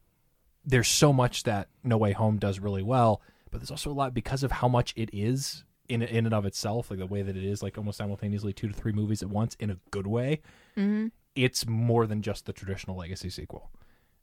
[0.64, 3.20] there's so much that No Way Home does really well,
[3.51, 6.47] but there's also a lot because of how much it is in in and of
[6.47, 9.29] itself, like the way that it is, like almost simultaneously two to three movies at
[9.29, 10.41] once in a good way.
[10.77, 11.09] Mm-hmm.
[11.35, 13.70] It's more than just the traditional legacy sequel,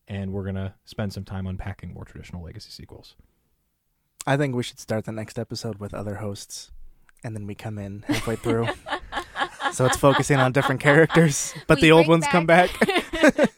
[0.07, 3.15] and we're gonna spend some time unpacking more traditional legacy sequels.
[4.25, 6.71] I think we should start the next episode with other hosts,
[7.23, 8.67] and then we come in halfway through.
[9.71, 12.69] so it's focusing on different characters, but We the old bring ones come back.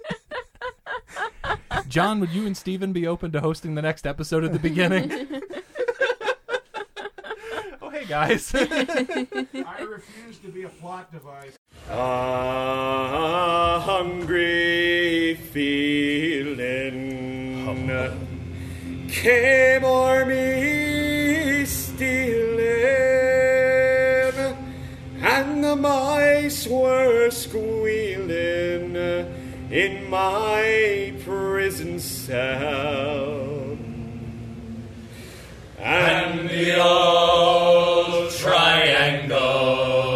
[1.88, 5.42] John, would you and Steven be open to hosting the next episode at the beginning?
[8.14, 8.54] hey guys.
[8.56, 11.58] I refuse to be a plot device.
[11.90, 17.04] A hungry feeling
[19.10, 22.64] came o'er me stealing,
[25.22, 28.96] and the mice were squealing
[29.72, 33.63] in my prison cell.
[35.84, 40.13] And the old triangle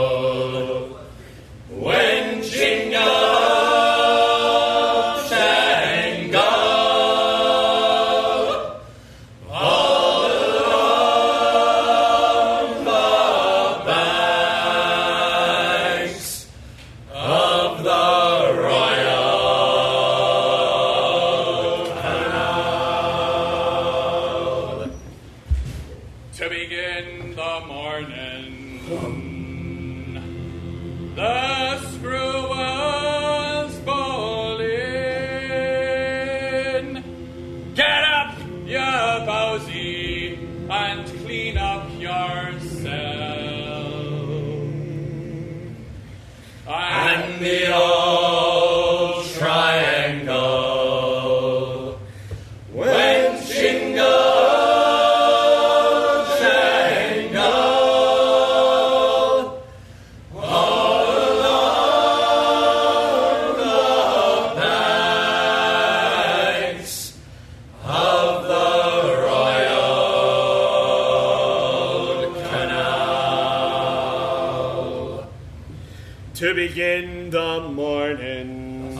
[76.67, 78.91] Begin the morning,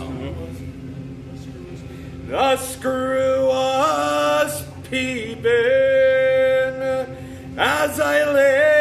[2.30, 5.44] the screw was peeping
[7.58, 8.77] as I lay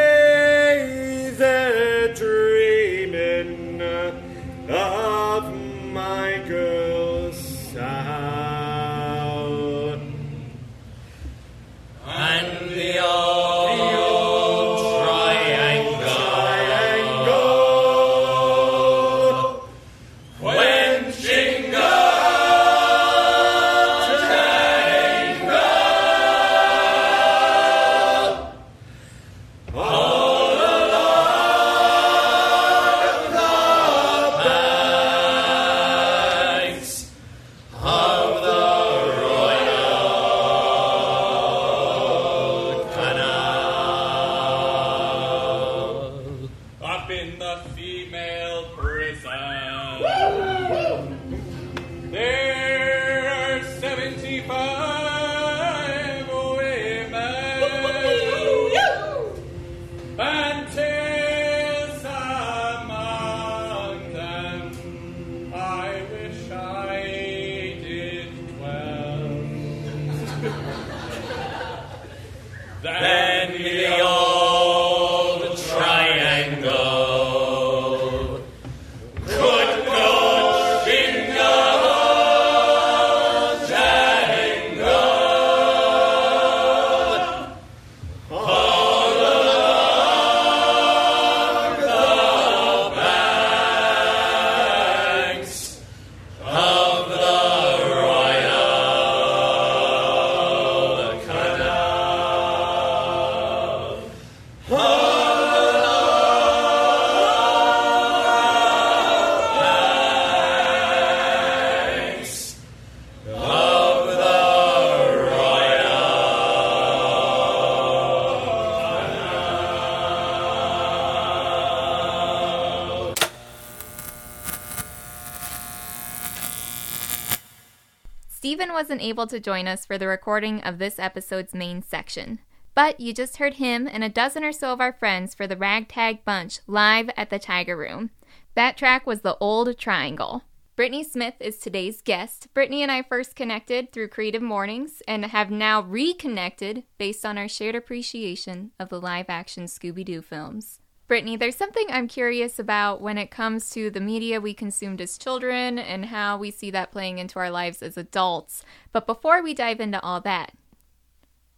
[129.31, 132.41] to join us for the recording of this episode's main section,
[132.75, 135.57] but you just heard him and a dozen or so of our friends for the
[135.57, 138.11] Ragtag Bunch live at the Tiger Room.
[138.55, 140.43] That track was The Old Triangle.
[140.77, 142.49] Brittany Smith is today's guest.
[142.53, 147.49] Brittany and I first connected through Creative Mornings and have now reconnected based on our
[147.49, 150.81] shared appreciation of the live action Scooby Doo films.
[151.09, 155.17] Brittany, there's something I'm curious about when it comes to the media we consumed as
[155.17, 158.65] children and how we see that playing into our lives as adults.
[158.93, 160.53] But before we dive into all that,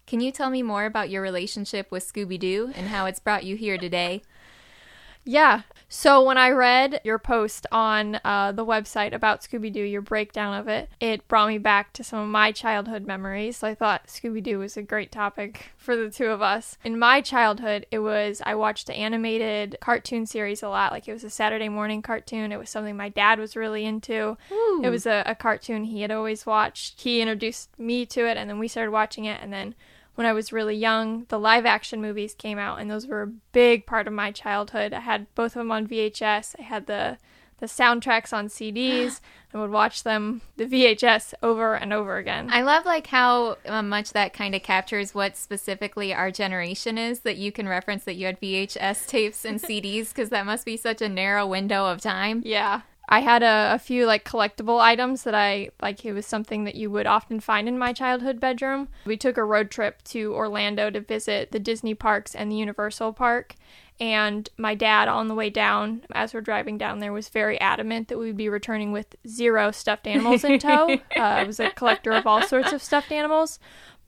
[0.06, 3.44] can you tell me more about your relationship with Scooby Doo and how it's brought
[3.44, 4.22] you here today?
[5.24, 5.62] Yeah.
[5.90, 10.54] So when I read your post on uh, the website about Scooby Doo, your breakdown
[10.58, 13.56] of it, it brought me back to some of my childhood memories.
[13.56, 16.76] So I thought Scooby Doo was a great topic for the two of us.
[16.84, 20.92] In my childhood, it was I watched the animated cartoon series a lot.
[20.92, 22.52] Like it was a Saturday morning cartoon.
[22.52, 24.36] It was something my dad was really into.
[24.84, 27.00] It was a, a cartoon he had always watched.
[27.00, 29.74] He introduced me to it, and then we started watching it, and then
[30.18, 33.32] when I was really young, the live action movies came out, and those were a
[33.52, 34.92] big part of my childhood.
[34.92, 36.56] I had both of them on VHS.
[36.58, 37.18] I had the
[37.60, 39.20] the soundtracks on CDs.
[39.54, 42.48] I would watch them the VHS over and over again.
[42.50, 47.20] I love like how uh, much that kind of captures what specifically our generation is
[47.20, 50.76] that you can reference that you had VHS tapes and CDs because that must be
[50.76, 52.42] such a narrow window of time.
[52.44, 52.80] Yeah.
[53.08, 56.04] I had a, a few like collectible items that I like.
[56.04, 58.88] It was something that you would often find in my childhood bedroom.
[59.06, 63.14] We took a road trip to Orlando to visit the Disney parks and the Universal
[63.14, 63.54] Park.
[64.00, 68.08] And my dad, on the way down, as we're driving down there, was very adamant
[68.08, 70.88] that we would be returning with zero stuffed animals in tow.
[71.16, 73.58] uh, I was a collector of all sorts of stuffed animals.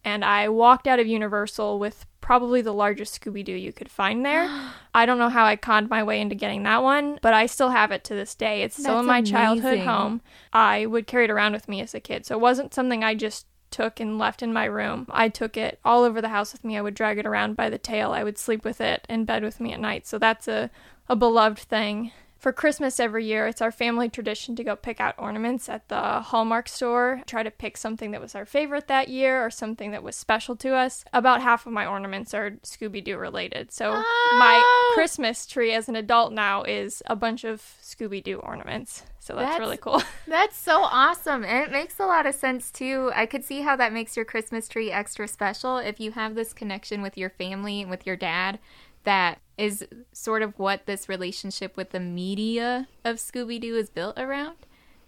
[0.04, 4.24] And I walked out of Universal with probably the largest Scooby Doo you could find
[4.24, 4.48] there.
[4.94, 7.70] I don't know how I conned my way into getting that one, but I still
[7.70, 8.62] have it to this day.
[8.62, 10.20] It's still That's in my childhood home.
[10.52, 12.26] I would carry it around with me as a kid.
[12.26, 15.06] So it wasn't something I just took and left in my room.
[15.10, 16.76] I took it all over the house with me.
[16.76, 18.12] I would drag it around by the tail.
[18.12, 20.06] I would sleep with it in bed with me at night.
[20.06, 20.70] So that's a,
[21.08, 22.12] a beloved thing.
[22.40, 26.20] For Christmas every year, it's our family tradition to go pick out ornaments at the
[26.20, 27.20] Hallmark store.
[27.26, 30.56] Try to pick something that was our favorite that year or something that was special
[30.56, 31.04] to us.
[31.12, 33.70] About half of my ornaments are Scooby Doo related.
[33.72, 34.92] So my Oh!
[34.94, 39.02] Christmas tree as an adult now is a bunch of Scooby Doo ornaments.
[39.18, 40.02] So that's, That's- really cool.
[40.26, 41.44] That's so awesome.
[41.44, 43.12] And it makes a lot of sense too.
[43.14, 46.54] I could see how that makes your Christmas tree extra special if you have this
[46.54, 48.58] connection with your family and with your dad
[49.04, 54.18] that is sort of what this relationship with the media of Scooby Doo is built
[54.18, 54.56] around.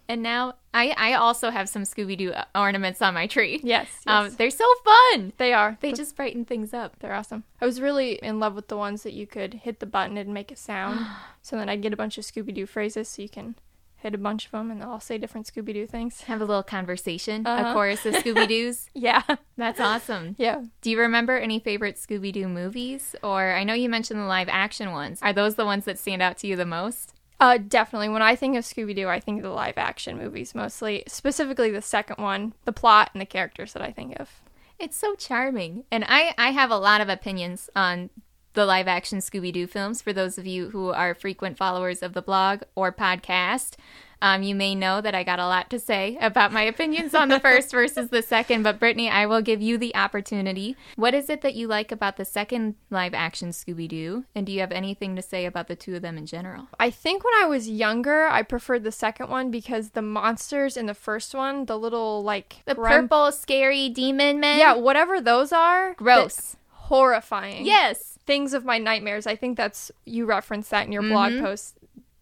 [0.08, 3.60] And now I, I also have some Scooby Doo ornaments on my tree.
[3.62, 3.88] yes.
[4.06, 4.34] Um, yes.
[4.34, 5.32] they're so fun.
[5.38, 5.78] they are.
[5.80, 6.98] They just brighten things up.
[6.98, 7.44] They're awesome.
[7.60, 10.34] I was really in love with the ones that you could hit the button and
[10.34, 11.06] make a sound.
[11.42, 13.54] so then I'd get a bunch of Scooby Doo phrases so you can
[14.02, 16.22] hit a bunch of them and they'll all say different Scooby Doo things.
[16.22, 17.72] Have a little conversation, a Uh-huh.
[17.74, 18.88] chorus of Scooby Doo's.
[18.94, 19.22] Yeah.
[19.56, 20.34] That's awesome.
[20.38, 20.62] yeah.
[20.80, 23.14] Do you remember any favorite Scooby Doo movies?
[23.22, 25.20] Or I know you mentioned the live action ones.
[25.22, 27.14] Are those the ones that stand out to you the most?
[27.40, 28.08] Uh, definitely.
[28.08, 31.70] When I think of Scooby Doo, I think of the live action movies mostly, specifically
[31.70, 34.30] the second one, the plot and the characters that I think of.
[34.78, 35.84] It's so charming.
[35.90, 38.10] And I, I have a lot of opinions on
[38.54, 40.02] the live action Scooby Doo films.
[40.02, 43.74] For those of you who are frequent followers of the blog or podcast,
[44.20, 47.28] um, you may know that I got a lot to say about my opinions on
[47.28, 48.62] the first versus the second.
[48.62, 50.76] But Brittany, I will give you the opportunity.
[50.94, 54.24] What is it that you like about the second live action Scooby Doo?
[54.34, 56.68] And do you have anything to say about the two of them in general?
[56.78, 60.86] I think when I was younger, I preferred the second one because the monsters in
[60.86, 64.58] the first one, the little like The purple, scary demon men?
[64.60, 66.54] yeah, whatever those are, Gross.
[66.70, 67.66] horrifying.
[67.66, 68.11] Yes.
[68.26, 69.26] Things of my nightmares.
[69.26, 71.78] I think that's you referenced that in your blog post.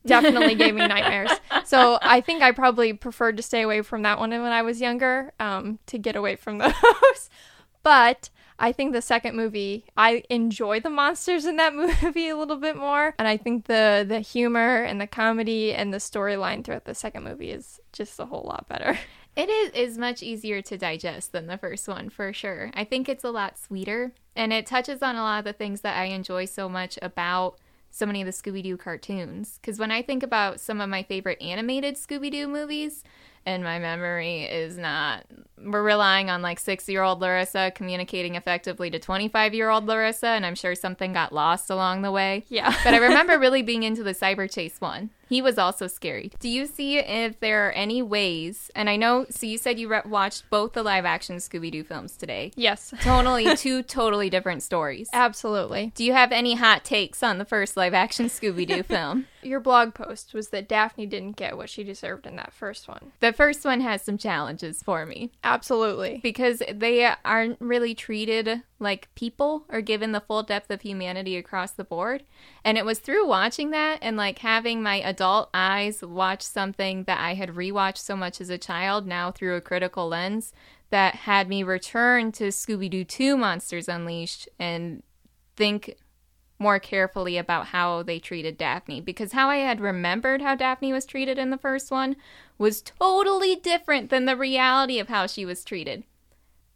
[0.06, 1.30] Definitely gave me nightmares.
[1.64, 4.80] So I think I probably preferred to stay away from that one when I was
[4.80, 7.30] younger, um, to get away from those.
[7.84, 8.28] but
[8.58, 12.76] I think the second movie, I enjoy the monsters in that movie a little bit
[12.76, 16.94] more, and I think the the humor and the comedy and the storyline throughout the
[16.94, 18.98] second movie is just a whole lot better.
[19.36, 22.70] It is is much easier to digest than the first one for sure.
[22.74, 25.80] I think it's a lot sweeter and it touches on a lot of the things
[25.82, 27.58] that I enjoy so much about
[27.90, 29.58] so many of the Scooby Doo cartoons.
[29.60, 33.02] Because when I think about some of my favorite animated Scooby Doo movies,
[33.46, 35.24] and my memory is not,
[35.58, 40.28] we're relying on like six year old Larissa communicating effectively to 25 year old Larissa,
[40.28, 42.44] and I'm sure something got lost along the way.
[42.48, 42.74] Yeah.
[42.84, 45.10] But I remember really being into the Cyber Chase one.
[45.30, 46.32] He was also scary.
[46.40, 49.88] Do you see if there are any ways, and I know, so you said you
[49.88, 52.50] re- watched both the live action Scooby Doo films today.
[52.56, 55.08] yes, Totally, two totally different stories.
[55.12, 55.92] absolutely.
[55.94, 59.26] Do you have any hot takes on the first live action Scooby Doo film?
[59.42, 63.12] Your blog post was that Daphne didn't get what she deserved in that first one.
[63.20, 66.20] The first one has some challenges for me Absolutely.
[66.22, 71.72] because they aren't really treated like people are given the full depth of humanity across
[71.72, 72.24] the board.
[72.64, 77.20] And it was through watching that and like having my adult eyes watch something that
[77.20, 80.52] I had rewatched so much as a child now through a critical lens
[80.88, 85.02] that had me return to Scooby Doo 2 Monsters Unleashed and
[85.56, 85.96] think
[86.58, 91.06] more carefully about how they treated Daphne because how I had remembered how Daphne was
[91.06, 92.16] treated in the first one
[92.58, 96.04] was totally different than the reality of how she was treated.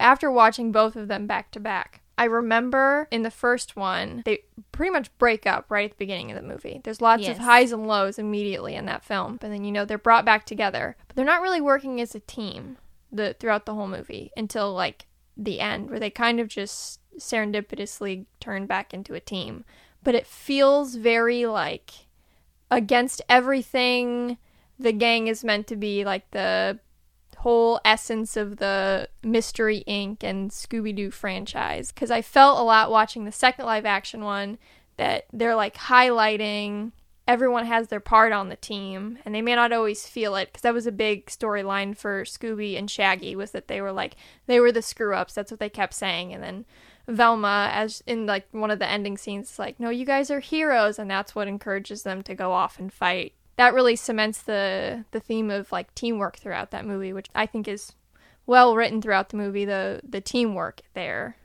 [0.01, 4.41] After watching both of them back to back, I remember in the first one, they
[4.73, 6.81] pretty much break up right at the beginning of the movie.
[6.85, 7.37] There's lots Yes.
[7.39, 10.47] of highs and lows immediately in that film, but then you know they're brought back
[10.47, 10.97] together.
[11.09, 12.77] But they're not really working as a team
[13.11, 15.07] the throughout the whole movie until like
[15.37, 19.65] the end where they kind of just serendipitously turn back into a team.
[20.03, 21.91] But it feels very like
[22.71, 24.39] against everything
[24.79, 26.79] the gang is meant to be like the
[27.45, 30.25] whole essence of the Mystery Inc.
[30.25, 31.93] and Scooby Doo franchise.
[31.93, 34.57] Because I felt a lot watching the second live action one
[34.97, 36.93] that they're like highlighting
[37.29, 40.63] everyone has their part on the team and they may not always feel it because
[40.63, 44.15] that was a big storyline for scooby and shaggy was that they were like
[44.47, 46.67] they were the screw ups that's what they kept saying and then
[47.09, 50.41] velma as in like one of the ending scenes is like no you guys are
[50.41, 55.05] heroes and that's what encourages them to go off and fight that really cements the
[55.13, 57.93] the theme of like teamwork throughout that movie which i think is
[58.47, 61.37] well written throughout the movie the the teamwork there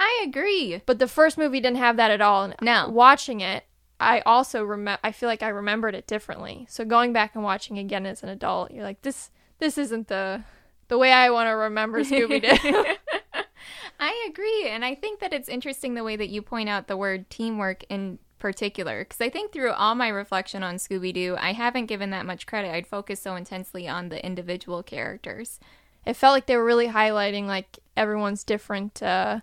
[0.00, 0.80] I agree.
[0.86, 2.44] but the first movie didn't have that at all.
[2.44, 2.88] And No.
[2.88, 3.64] watching it,
[3.98, 5.00] I also remember.
[5.02, 6.66] I feel like I remembered it differently.
[6.70, 10.44] So going back and watching again as an adult, you're like, this this isn't the
[10.86, 12.94] the way I want to remember Scooby Doo.
[14.00, 14.68] I agree.
[14.68, 17.82] And I think that it's interesting the way that you point out the word teamwork
[17.88, 19.00] in particular.
[19.04, 22.46] Because I think through all my reflection on Scooby Doo, I haven't given that much
[22.46, 22.72] credit.
[22.72, 25.60] I'd focus so intensely on the individual characters.
[26.06, 29.40] it felt like they were really highlighting like everyone's different uh,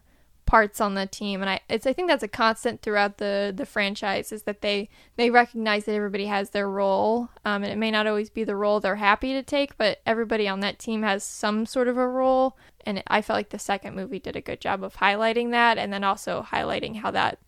[0.47, 3.65] parts on the team, and I it's I think that's a constant throughout the the
[3.65, 7.91] franchise is that they they recognize that everybody has their role, um, and it may
[7.91, 11.23] not always be the role they're happy to take, but everybody on that team has
[11.23, 14.61] some sort of a role, and I felt like the second movie did a good
[14.61, 17.39] job of highlighting that, and then also highlighting how that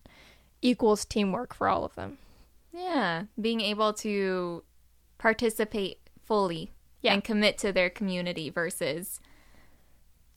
[0.62, 2.18] equals teamwork for all of them.
[2.74, 4.64] Yeah, being able to
[5.18, 6.72] participate fully
[7.02, 7.14] Yeah.
[7.14, 9.20] and commit to their community versus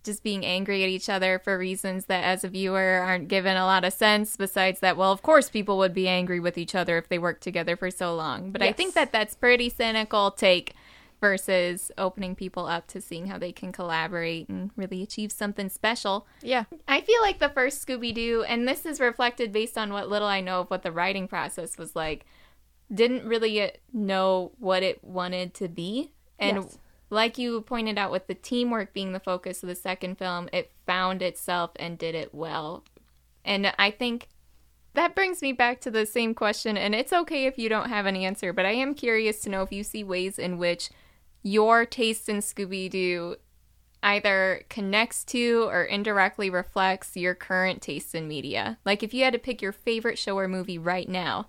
[0.02, 3.66] just being angry at each other for reasons that as a viewer aren't given a
[3.66, 6.96] lot of sense besides that well of course people would be angry with each other
[6.96, 10.74] if they worked together for so long but i think that that's pretty cynical take
[11.20, 16.26] versus opening people up to seeing how they can collaborate and really achieve something special
[16.42, 20.08] Yeah, I feel like the first Scooby Doo, and this is reflected based on what
[20.08, 22.24] little I know of what the writing process was like,
[22.92, 26.12] didn't really uh, know what it wanted to be.
[26.38, 26.78] And Yes.
[27.10, 30.72] like you pointed out, with the teamwork being the focus of the second film, it
[30.86, 32.84] found itself and did it well.
[33.44, 34.28] And I think
[34.94, 38.06] that brings me back to the same question, and it's okay if you don't have
[38.06, 40.90] an answer, but I am curious to know if you see ways in which
[41.42, 43.36] your taste in Scooby Doo
[44.02, 48.78] either connects to or indirectly reflects your current taste in media.
[48.84, 51.46] Like if you had to pick your favorite show or movie right now,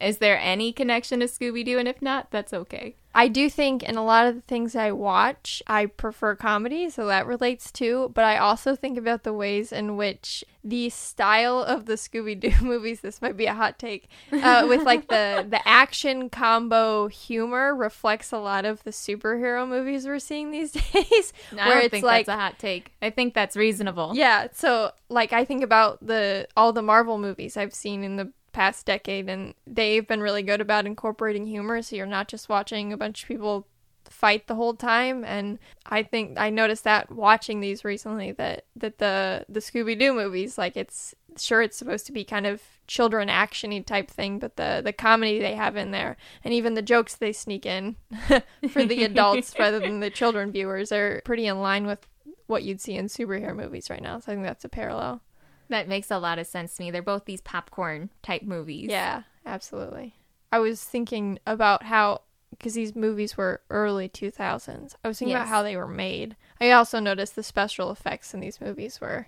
[0.00, 1.78] is there any connection to Scooby Doo?
[1.78, 2.96] And if not, that's okay.
[3.16, 7.06] I do think in a lot of the things I watch, I prefer comedy, so
[7.06, 8.10] that relates too.
[8.12, 12.52] But I also think about the ways in which the style of the Scooby Doo
[12.62, 17.74] movies, this might be a hot take, uh, with like the, the action combo humor
[17.74, 21.32] reflects a lot of the superhero movies we're seeing these days.
[21.58, 22.92] I don't think that's a hot take.
[23.00, 24.12] I think that's reasonable.
[24.14, 28.30] Yeah, so like I think about the all the Marvel movies I've seen in the
[28.56, 32.90] past decade and they've been really good about incorporating humor so you're not just watching
[32.90, 33.66] a bunch of people
[34.08, 35.24] fight the whole time.
[35.24, 40.14] And I think I noticed that watching these recently that that the the Scooby Doo
[40.14, 44.56] movies like it's sure it's supposed to be kind of children actiony type thing but
[44.56, 47.96] the the comedy they have in there and even the jokes they sneak in
[48.70, 52.08] for the adults rather than the children viewers are pretty in line with
[52.46, 54.18] what you'd see in superhero movies right now.
[54.18, 55.20] So I think that's a parallel
[55.68, 56.90] That makes a lot of sense to me.
[56.90, 58.90] They're both these popcorn type movies.
[58.90, 60.14] yeah absolutely
[60.52, 64.94] I was thinking about how because these movies were early 2000s.
[65.04, 66.36] I was thinking about how they were made.
[66.60, 69.26] I also noticed the special effects in these movies were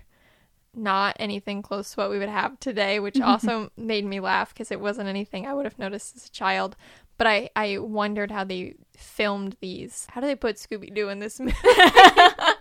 [0.73, 4.71] not anything close to what we would have today, which also made me laugh because
[4.71, 6.75] it wasn't anything I would have noticed as a child.
[7.17, 10.07] But I, I wondered how they filmed these.
[10.09, 11.55] How do they put Scooby Doo in this movie?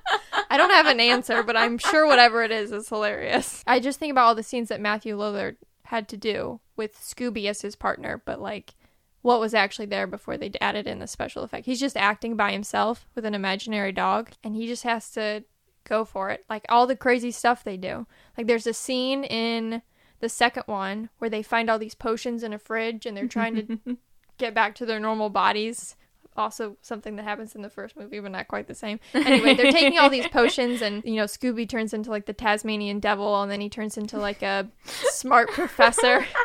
[0.59, 3.63] I don't have an answer, but I'm sure whatever it is is hilarious.
[3.65, 7.47] I just think about all the scenes that Matthew Lillard had to do with Scooby
[7.47, 8.75] as his partner, but like
[9.23, 11.67] what was actually there before they added in the special effect.
[11.67, 15.45] He's just acting by himself with an imaginary dog, and he just has to
[15.85, 16.45] go for it.
[16.51, 18.07] Like all the crazy stuff they do.
[18.37, 19.83] Like there's a scene in
[20.19, 23.55] the second one where they find all these potions in a fridge and they're trying
[23.55, 23.97] to
[24.39, 25.95] get back to their normal bodies.
[26.39, 29.01] Also, something that happens in the first movie, but not quite the same.
[29.15, 33.01] Anyway, they're taking all these potions, and you know, Scooby turns into like the Tasmanian
[33.01, 36.25] devil, and then he turns into like a smart professor.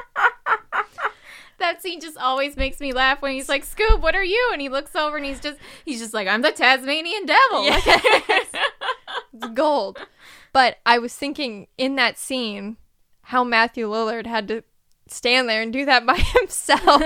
[1.60, 4.50] That scene just always makes me laugh when he's like, Scoob, what are you?
[4.52, 7.64] And he looks over and he's just he's just like, I'm the Tasmanian devil.
[7.64, 8.48] Yes.
[9.34, 10.06] It's gold.
[10.52, 12.76] But I was thinking in that scene
[13.22, 14.64] how Matthew Lillard had to
[15.14, 17.02] stand there and do that by himself.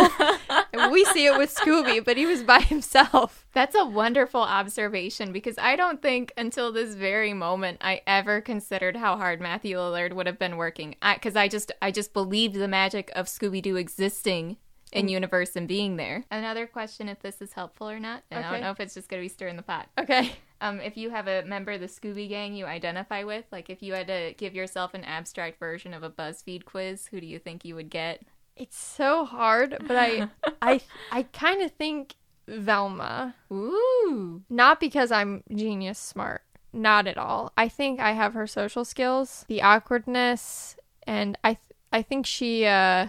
[0.91, 3.45] We see it with Scooby, but he was by himself.
[3.53, 8.95] That's a wonderful observation because I don't think until this very moment I ever considered
[8.95, 10.95] how hard Matthew Lillard would have been working.
[11.01, 14.57] Because I, just I just believed the magic of Scooby Doo existing
[14.91, 15.11] in mm.
[15.11, 16.23] universe and being there.
[16.31, 19.09] Another question, if this is helpful or not, and I don't know if it's just
[19.09, 19.87] gonna be stirring the pot.
[19.97, 20.31] Okay.
[20.59, 23.83] Um, if you have a member of the Scooby Gang you identify with, like if
[23.83, 27.39] you had to give yourself an abstract version of a BuzzFeed quiz, who do you
[27.39, 28.23] think you would get?
[28.55, 30.29] It's so hard, but I
[30.61, 30.81] I
[31.11, 32.15] I kind of think
[32.47, 33.35] Velma.
[33.51, 36.41] Ooh, Not because I'm genius smart.
[36.73, 37.51] Not at all.
[37.57, 40.75] I think I have her social skills, the awkwardness,
[41.05, 41.59] and I th-
[41.91, 43.07] I think she uh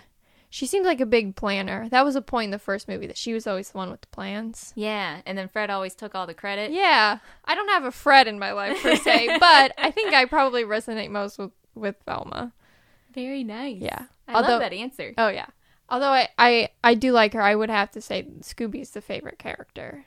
[0.50, 1.88] she seemed like a big planner.
[1.90, 4.00] That was a point in the first movie that she was always the one with
[4.00, 4.72] the plans.
[4.76, 5.20] yeah.
[5.26, 6.70] And then Fred always took all the credit.
[6.72, 10.24] Yeah, I don't have a Fred in my life per se, but I think I
[10.24, 12.52] probably resonate most with with Velma.
[13.14, 13.80] Very nice.
[13.80, 14.04] Yeah.
[14.26, 15.14] I Although- love that answer.
[15.18, 15.46] Oh yeah.
[15.90, 19.38] Although I, I I do like her, I would have to say Scooby's the favorite
[19.38, 20.04] character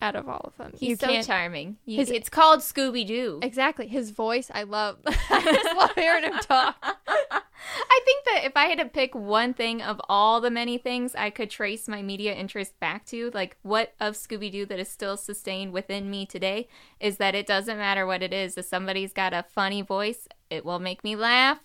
[0.00, 0.72] out of all of them.
[0.78, 1.76] He's You so can't- charming.
[1.84, 3.40] You- his- it's called Scooby Doo.
[3.42, 3.88] Exactly.
[3.88, 4.98] His voice, I love.
[5.06, 6.76] I just love hearing him talk.
[7.90, 11.14] I think that if I had to pick one thing of all the many things
[11.16, 14.88] I could trace my media interest back to, like what of Scooby Doo that is
[14.88, 16.68] still sustained within me today,
[17.00, 18.56] is that it doesn't matter what it is.
[18.56, 21.58] If somebody's got a funny voice, it will make me laugh.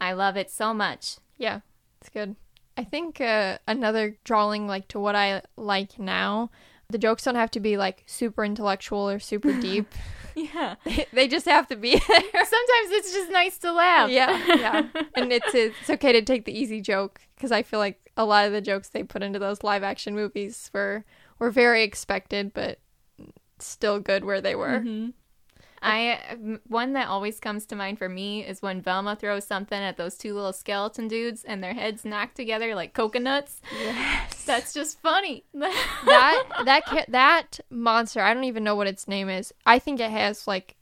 [0.00, 1.16] I love it so much.
[1.36, 1.60] Yeah,
[2.00, 2.36] it's good.
[2.76, 6.50] I think uh, another drawing like to what I like now.
[6.92, 9.86] The jokes don't have to be like super intellectual or super deep.
[10.36, 10.76] Yeah.
[11.12, 12.20] they just have to be there.
[12.44, 14.10] Sometimes it's just nice to laugh.
[14.10, 14.82] yeah, yeah.
[15.16, 18.46] And it's it's okay to take the easy joke because I feel like a lot
[18.46, 21.04] of the jokes they put into those live action movies were
[21.38, 22.78] were very expected, but
[23.58, 24.80] still good where they were.
[24.80, 25.10] Mm-hmm.
[25.82, 26.36] I
[26.68, 30.16] one that always comes to mind for me is when Velma throws something at those
[30.16, 33.60] two little skeleton dudes and their heads knock together like coconuts.
[33.76, 34.44] Yes.
[34.44, 35.44] That's just funny.
[35.54, 39.52] that that ca- that monster, I don't even know what its name is.
[39.66, 40.76] I think it has like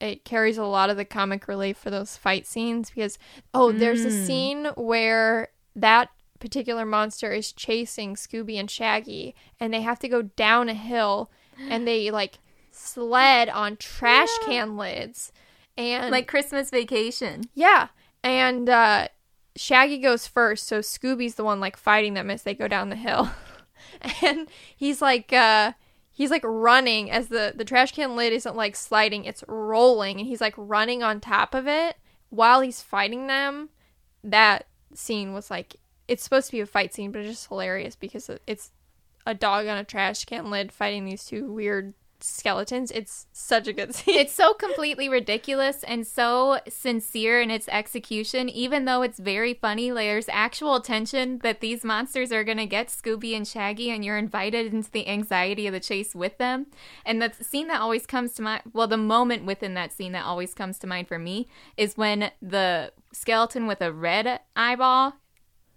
[0.00, 3.18] it carries a lot of the comic relief for those fight scenes because
[3.54, 4.26] oh, there's a mm.
[4.26, 6.10] scene where that
[6.40, 11.30] particular monster is chasing Scooby and Shaggy and they have to go down a hill
[11.70, 12.38] and they like
[12.82, 15.32] sled on trash can lids
[15.76, 17.44] and like Christmas Vacation.
[17.54, 17.88] yeah.
[18.22, 19.08] And uh
[19.54, 22.96] Shaggy goes first, so Scooby's the one like fighting them as they go down the
[22.96, 23.30] hill.
[24.22, 25.72] and he's like uh
[26.10, 30.28] he's like running as the the trash can lid isn't like sliding, it's rolling and
[30.28, 31.96] he's like running on top of it
[32.30, 33.70] while he's fighting them.
[34.24, 35.76] That scene was like
[36.08, 38.70] it's supposed to be a fight scene, but it's just hilarious because it's
[39.26, 42.90] a dog on a trash can lid fighting these two weird skeletons.
[42.90, 44.18] It's such a good scene.
[44.18, 49.90] It's so completely ridiculous and so sincere in its execution, even though it's very funny.
[49.90, 54.18] There's actual tension that these monsters are going to get Scooby and Shaggy, and you're
[54.18, 56.66] invited into the anxiety of the chase with them.
[57.04, 60.24] And the scene that always comes to mind, well, the moment within that scene that
[60.24, 65.14] always comes to mind for me is when the skeleton with a red eyeball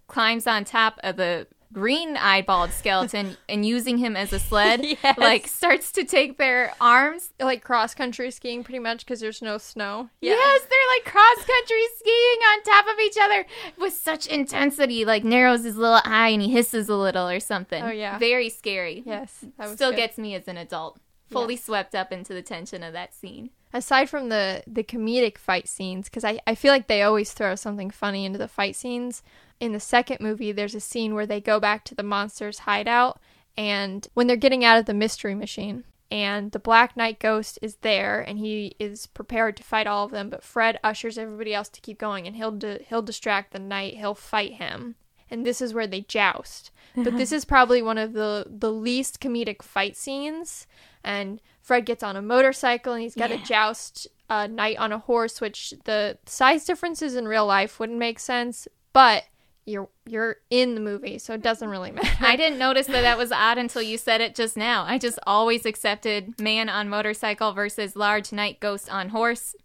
[0.08, 5.18] climbs on top of the green eyeballed skeleton and using him as a sled Yes.
[5.18, 9.58] like starts to take their arms like cross country skiing pretty much because there's no
[9.58, 10.10] snow.
[10.22, 13.46] Yes, they're like cross country skiing on top of each other
[13.78, 15.04] with such intensity.
[15.04, 17.84] Like narrows his little eye and he hisses a little or something.
[17.84, 18.18] Oh, yeah.
[18.18, 19.04] very scary.
[19.06, 19.44] Yes.
[19.74, 19.98] Still good.
[19.98, 20.98] gets me as an adult,
[21.30, 23.50] fully swept up into the tension of that scene.
[23.76, 27.56] Aside from the the comedic fight scenes because I, I feel like they always throw
[27.56, 29.22] something funny into the fight scenes.
[29.60, 33.20] In the second movie there's a scene where they go back to the monster's hideout
[33.58, 37.76] and when they're getting out of the mystery machine and the black knight ghost is
[37.78, 41.70] there and he is prepared to fight all of them but fred ushers everybody else
[41.70, 44.96] to keep going and he'll di- he'll distract the knight he'll fight him.
[45.30, 46.72] And this is where they joust.
[46.96, 50.68] But this is probably one of the the least comedic fight scenes
[51.04, 55.00] and fred gets on a motorcycle and he's got to joust a knight on a
[55.00, 59.24] horse which the size differences in real life wouldn't make sense but
[59.66, 63.18] you're you're in the movie so it doesn't really matter I didn't notice that that
[63.18, 64.84] was odd until you said it just now.
[64.84, 69.56] I just always accepted man on motorcycle versus large knight ghost on horse.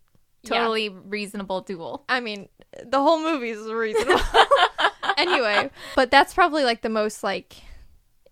[0.42, 0.58] Yeah.
[0.58, 2.04] Totally reasonable duel.
[2.08, 2.48] I mean,
[2.82, 4.22] the whole movie is reasonable.
[5.18, 7.56] anyway, but that's probably like the most like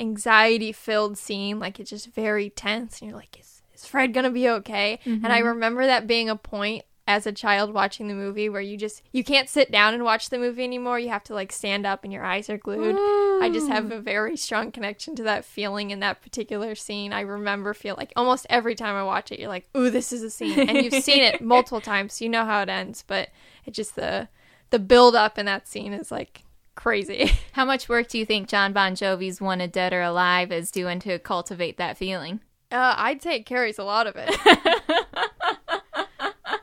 [0.01, 1.59] anxiety filled scene.
[1.59, 5.01] Like it's just very tense, and you're like, is is Fred gonna be okay?
[5.05, 5.49] And I mm-hmm.
[5.49, 9.25] remember that being a point as a child watching the movie where you just you
[9.25, 10.99] can't sit down and watch the movie anymore.
[10.99, 12.97] You have to like stand up and your eyes are glued.
[13.43, 17.15] I just have a very strong connection to that feeling in that particular scene.
[17.15, 20.23] I remember feel like almost every time I watch it, you're like, "Ooh, this is
[20.23, 23.03] a scene," and you've seen it multiple times, so you know how it ends.
[23.07, 23.31] But
[23.65, 24.29] it just the
[24.69, 26.45] the build up in that scene is like
[26.75, 27.33] crazy.
[27.53, 31.01] How much work do you think John Bon Jovi's Wanted Dead or Alive is doing
[31.01, 32.41] to cultivate that feeling?
[32.71, 34.35] Uh, I'd say it carries a lot of it.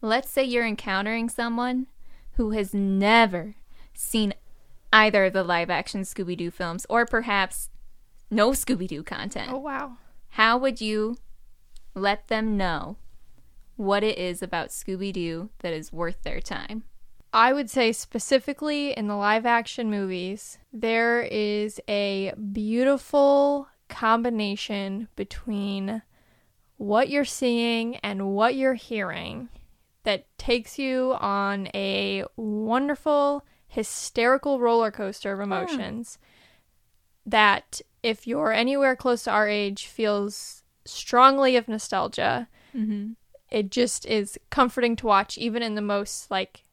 [0.00, 1.86] Let's say you're encountering someone
[2.32, 3.54] who has never
[3.94, 4.34] seen
[4.92, 7.70] either of the live action Scooby Doo films or perhaps
[8.30, 9.50] no Scooby Doo content.
[9.50, 9.96] oh wow.
[10.30, 11.16] How would you
[11.94, 12.96] let them know
[13.76, 16.84] what it is about Scooby Doo that is worth their time?
[17.32, 26.02] I would say specifically in the live action movies, there is a beautiful combination between
[26.76, 29.48] what you're seeing and what you're hearing
[30.02, 35.44] that takes you on a wonderful, hysterical roller coaster of hmm.
[35.44, 36.18] emotions
[37.24, 42.48] that, if you're anywhere close to our age, feels strongly of nostalgia.
[42.76, 43.12] Mm-hmm.
[43.50, 46.64] It just is comforting to watch, even in the most like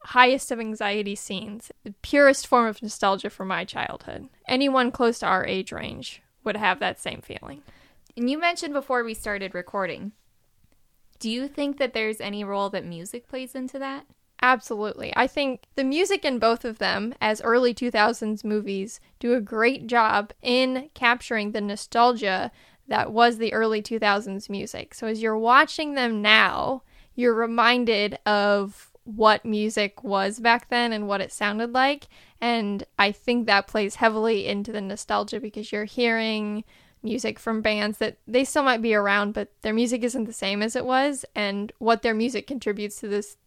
[0.00, 4.28] highest of anxiety scenes, the purest form of nostalgia for my childhood.
[4.48, 7.62] Anyone close to our age range would have that same feeling.
[8.16, 10.12] And you mentioned before we started recording.
[11.18, 14.06] Do you think that there's any role that music plays into that?
[14.42, 15.12] Absolutely.
[15.16, 19.86] I think the music in both of them, as early 2000s movies, do a great
[19.86, 22.52] job in capturing the nostalgia
[22.86, 24.92] that was the early 2000s music.
[24.94, 26.82] So as you're watching them now,
[27.14, 32.08] you're reminded of what music was back then and what it sounded like.
[32.44, 36.62] And I think that plays heavily into the nostalgia because you're hearing
[37.02, 40.62] music from bands that they still might be around, but their music isn't the same
[40.62, 41.24] as it was.
[41.34, 43.38] And what their music contributes to this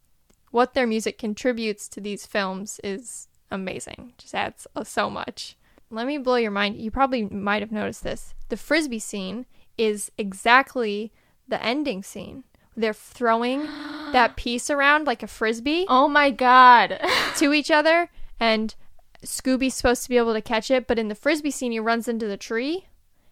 [0.50, 4.14] what their music contributes to these films is amazing.
[4.18, 5.56] Just adds so much.
[5.92, 6.78] Let me blow your mind.
[6.78, 8.34] You probably might have noticed this.
[8.50, 9.46] The frisbee scene
[9.78, 11.12] is exactly
[11.48, 12.46] the ending scene.
[12.76, 13.62] They're throwing
[14.12, 17.00] that piece around like a frisbee Oh my god.
[17.36, 18.10] to each other,
[18.40, 18.74] and
[19.24, 22.08] Scooby's supposed to be able to catch it, but in the frisbee scene, he runs
[22.08, 22.86] into the tree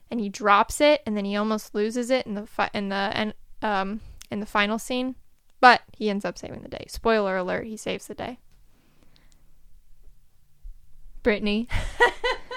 [0.10, 2.96] and he drops it, and then he almost loses it in the fi- in the
[2.96, 4.02] en- um
[4.32, 5.16] in the final scene.
[5.62, 6.86] But he ends up saving the day.
[6.88, 8.40] Spoiler alert: he saves the day.
[11.24, 11.68] Brittany.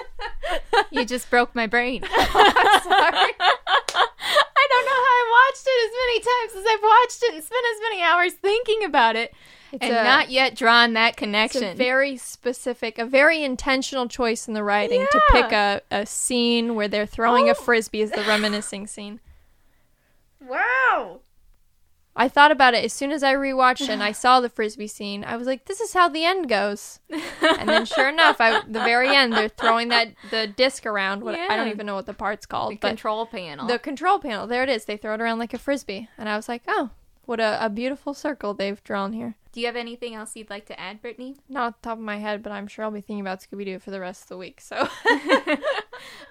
[0.91, 2.03] you just broke my brain.
[2.11, 2.13] Sorry.
[4.61, 7.43] I don't know how I watched it as many times as I've watched it and
[7.43, 9.33] spent as many hours thinking about it
[9.71, 11.63] It's and a- not yet drawn that It's connection.
[11.63, 16.75] a very specific, a very intentional choice in the writing to pick a, a scene
[16.75, 17.55] where they're throwing a Oh.
[17.55, 19.19] frisbee as the reminiscing scene.
[20.41, 21.19] wow.
[22.19, 25.23] I thought about it as soon as I rewatched and I saw the frisbee scene.
[25.23, 28.83] I was like, "This is how the end goes." And then, sure enough, I the
[28.83, 31.23] very end they're throwing that the disc around.
[31.23, 33.65] What I don't even know what the part's called, The control panel.
[33.67, 34.45] the control panel.
[34.45, 34.85] There it is.
[34.85, 36.91] They throw it around like a frisbee, and I was like, "Oh,
[37.25, 40.67] what a, a beautiful circle they've drawn here." Do you have anything else you'd like
[40.67, 41.35] to add, Brittany?
[41.49, 43.65] Not off the top of my head, but I'm sure I'll be thinking about Scooby
[43.65, 44.61] Doo for the rest of the week.
[44.61, 44.87] So.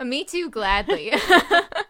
[0.05, 1.13] Me too, gladly.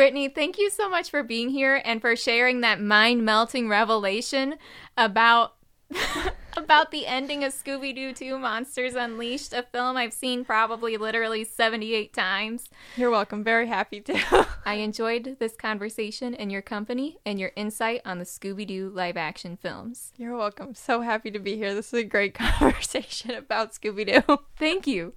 [0.00, 4.54] Brittany, thank you so much for being here and for sharing that mind melting revelation
[4.96, 5.56] about
[6.56, 11.44] about the ending of Scooby Doo 2 Monsters Unleashed, a film I've seen probably literally
[11.44, 12.70] 78 times.
[12.96, 13.44] You're welcome.
[13.44, 14.46] Very happy to.
[14.64, 19.18] I enjoyed this conversation and your company and your insight on the Scooby Doo live
[19.18, 20.14] action films.
[20.16, 20.74] You're welcome.
[20.74, 21.74] So happy to be here.
[21.74, 24.38] This is a great conversation about Scooby Doo.
[24.56, 25.12] Thank you.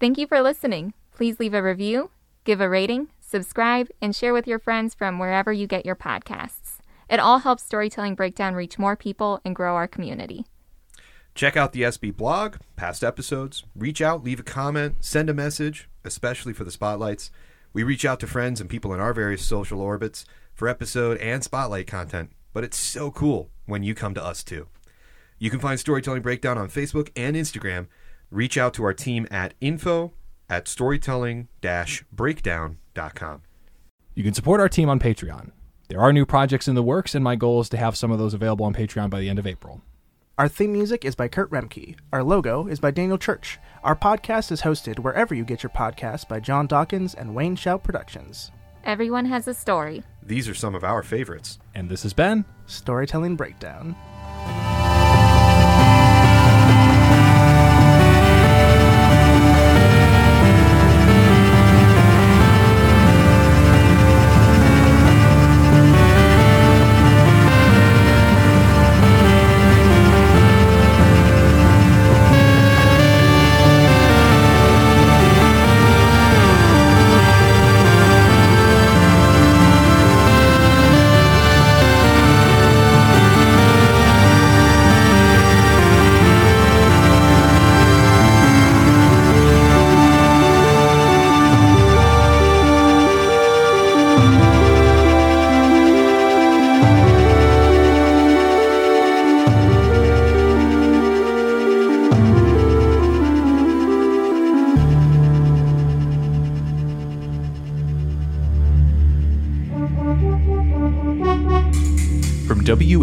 [0.00, 0.94] Thank you for listening.
[1.12, 2.08] Please leave a review,
[2.44, 6.78] give a rating, subscribe, and share with your friends from wherever you get your podcasts.
[7.08, 10.46] It all helps Storytelling Breakdown reach more people and grow our community.
[11.34, 15.88] Check out the SB blog, past episodes, reach out, leave a comment, send a message,
[16.04, 17.30] especially for the spotlights.
[17.72, 20.24] We reach out to friends and people in our various social orbits
[20.54, 24.68] for episode and spotlight content, but it's so cool when you come to us too.
[25.38, 27.88] You can find Storytelling Breakdown on Facebook and Instagram.
[28.30, 30.14] Reach out to our team at info
[30.48, 31.48] at storytelling
[32.12, 33.42] breakdown.com.
[34.14, 35.52] You can support our team on Patreon.
[35.88, 38.18] There are new projects in the works, and my goal is to have some of
[38.18, 39.82] those available on Patreon by the end of April.
[40.38, 41.96] Our theme music is by Kurt Remke.
[42.12, 43.58] Our logo is by Daniel Church.
[43.82, 47.82] Our podcast is hosted wherever you get your podcasts by John Dawkins and Wayne Shout
[47.82, 48.50] Productions.
[48.84, 50.02] Everyone has a story.
[50.22, 51.58] These are some of our favorites.
[51.74, 53.96] And this has been Storytelling Breakdown.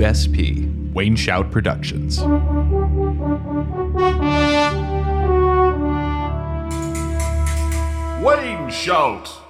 [0.03, 2.19] WSP, Wayne Shout Productions.
[8.21, 9.42] Wayne Shout.